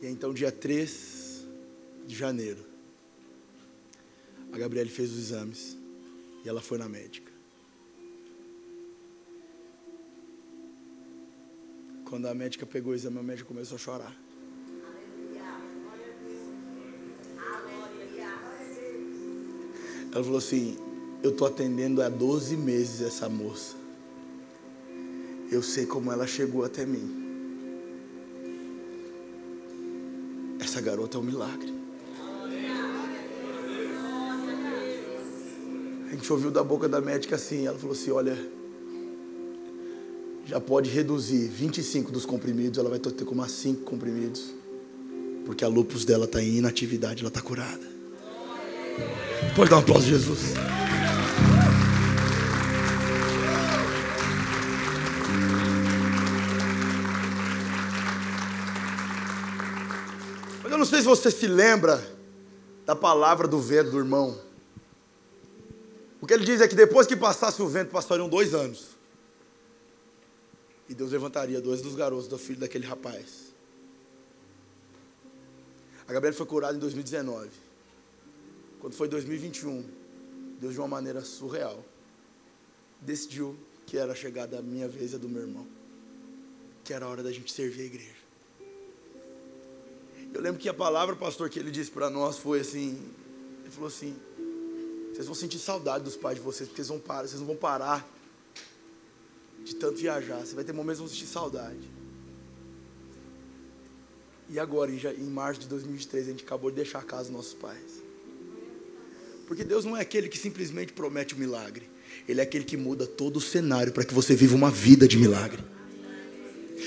[0.00, 1.46] E então, dia 3
[2.06, 2.64] de janeiro,
[4.52, 5.76] a Gabriele fez os exames
[6.44, 7.32] e ela foi na médica.
[12.08, 14.25] Quando a médica pegou o exame, a médica começou a chorar.
[20.16, 20.78] Ela falou assim:
[21.22, 23.76] Eu estou atendendo há 12 meses essa moça.
[25.52, 27.24] Eu sei como ela chegou até mim.
[30.58, 31.70] Essa garota é um milagre.
[36.06, 38.38] A gente ouviu da boca da médica assim, ela falou assim, olha,
[40.46, 44.54] já pode reduzir 25 dos comprimidos, ela vai ter como mais 5 comprimidos.
[45.44, 47.95] Porque a lupus dela está em inatividade, ela está curada.
[49.54, 50.54] Pode dar um aplauso, Jesus.
[60.62, 62.04] Mas eu não sei se você se lembra
[62.84, 64.38] da palavra do vento do irmão.
[66.20, 68.96] O que ele diz é que depois que passasse o vento, passariam dois anos.
[70.88, 73.46] E Deus levantaria dois dos garotos do filho daquele rapaz.
[76.06, 77.65] A Gabriela foi curada em 2019.
[78.86, 79.84] Quando foi 2021,
[80.60, 81.84] Deus de uma maneira surreal
[83.00, 85.66] decidiu que era a chegada da minha vez e a do meu irmão.
[86.84, 88.14] Que era a hora da gente servir a igreja.
[90.32, 93.12] Eu lembro que a palavra, pastor, que ele disse para nós foi assim:
[93.62, 94.16] ele falou assim,
[95.12, 97.56] vocês vão sentir saudade dos pais de vocês, porque vocês vão parar, vocês não vão
[97.56, 98.08] parar
[99.64, 100.46] de tanto viajar.
[100.46, 101.90] Você vai ter momentos que vão sentir saudade.
[104.48, 107.32] E agora, em, em março de 2023, a gente acabou de deixar a casa dos
[107.32, 108.05] nossos pais.
[109.46, 111.88] Porque Deus não é aquele que simplesmente promete o um milagre.
[112.28, 115.16] Ele é aquele que muda todo o cenário para que você viva uma vida de
[115.16, 115.62] milagre.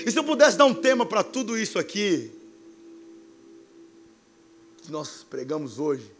[0.05, 2.31] E se eu pudesse dar um tema para tudo isso aqui,
[4.81, 6.11] que nós pregamos hoje,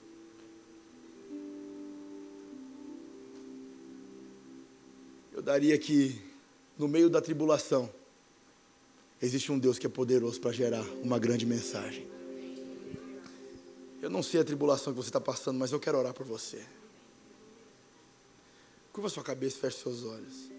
[5.33, 6.15] eu daria que,
[6.77, 7.89] no meio da tribulação,
[9.21, 12.18] existe um Deus que é poderoso para gerar uma grande mensagem.
[14.01, 16.63] Eu não sei a tribulação que você está passando, mas eu quero orar por você.
[18.93, 20.49] Curva sua cabeça e feche seus olhos.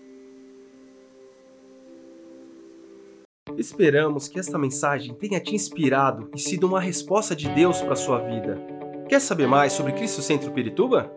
[3.57, 7.97] Esperamos que esta mensagem tenha te inspirado e sido uma resposta de Deus para a
[7.97, 8.61] sua vida.
[9.09, 11.13] Quer saber mais sobre Cristo Centro Pirituba?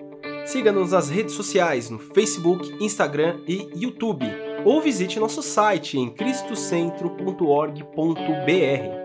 [0.46, 4.26] Siga-nos nas redes sociais no Facebook, Instagram e YouTube,
[4.66, 9.03] ou visite nosso site em cristocentro.org.br.